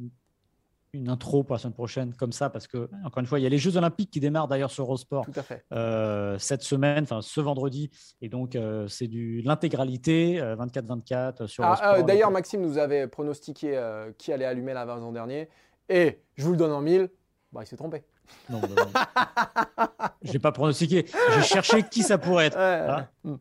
[0.92, 3.46] une, intro pour la semaine prochaine comme ça, parce que encore une fois, il y
[3.46, 5.64] a les Jeux Olympiques qui démarrent d'ailleurs sur Eurosport Tout à fait.
[5.72, 7.90] Euh, cette semaine, enfin ce vendredi,
[8.20, 13.82] et donc euh, c'est du l'intégralité 24-24 euh, sur ah, d'ailleurs, Maxime nous avait pronostiqué
[14.16, 15.48] qui allait allumer la l'an dernier,
[15.88, 17.10] et je vous le donne en mille,
[17.50, 18.04] bah, il s'est trompé.
[18.48, 18.60] Non,
[20.22, 21.06] je n'ai pas pronostiqué.
[21.34, 22.56] J'ai cherché qui ça pourrait être.
[22.56, 23.34] Hein hmm.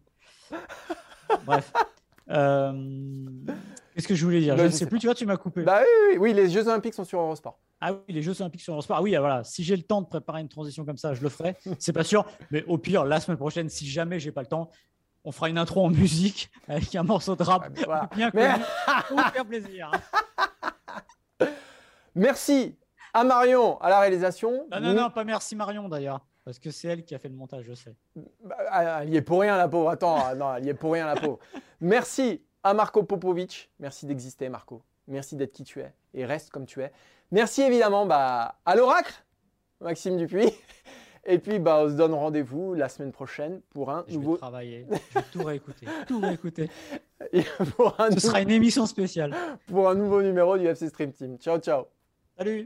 [1.45, 1.71] Bref.
[2.29, 3.25] Euh,
[3.93, 5.63] qu'est-ce que je voulais dire Je ne sais plus, tu vois, tu m'as coupé.
[5.63, 7.59] Bah oui, oui, les Jeux Olympiques sont sur Eurosport.
[7.79, 8.97] Ah oui, les Jeux Olympiques sur Eurosport.
[8.97, 9.43] Ah oui, ah, voilà.
[9.43, 11.55] Si j'ai le temps de préparer une transition comme ça, je le ferai.
[11.79, 12.25] C'est pas sûr.
[12.51, 14.69] Mais au pire, la semaine prochaine, si jamais j'ai pas le temps,
[15.23, 17.71] on fera une intro en musique avec un morceau de rap
[18.15, 18.45] bien connu.
[19.07, 19.91] Pour faire plaisir.
[22.15, 22.77] Merci
[23.13, 24.67] à Marion à la réalisation.
[24.71, 26.21] Non, non, non, pas merci Marion d'ailleurs.
[26.43, 27.95] Parce que c'est elle qui a fait le montage, je sais.
[28.43, 29.89] Bah, elle y est pour rien, la pauvre.
[29.89, 31.39] Attends, non, elle y est pour rien, la pauvre.
[31.81, 33.71] Merci à Marco Popovic.
[33.79, 34.83] Merci d'exister, Marco.
[35.07, 36.91] Merci d'être qui tu es et reste comme tu es.
[37.31, 39.13] Merci évidemment bah, à l'oracle,
[39.79, 40.51] Maxime Dupuis.
[41.25, 44.33] Et puis, bah, on se donne rendez-vous la semaine prochaine pour un je nouveau.
[44.33, 44.87] Vais travailler.
[44.89, 45.85] Je vais tout réécouter.
[46.07, 46.69] tout réécouter.
[47.31, 49.35] Ce sera une émission spéciale.
[49.67, 51.37] Pour un nouveau numéro du FC Stream Team.
[51.37, 51.85] Ciao, ciao.
[52.37, 52.65] Salut.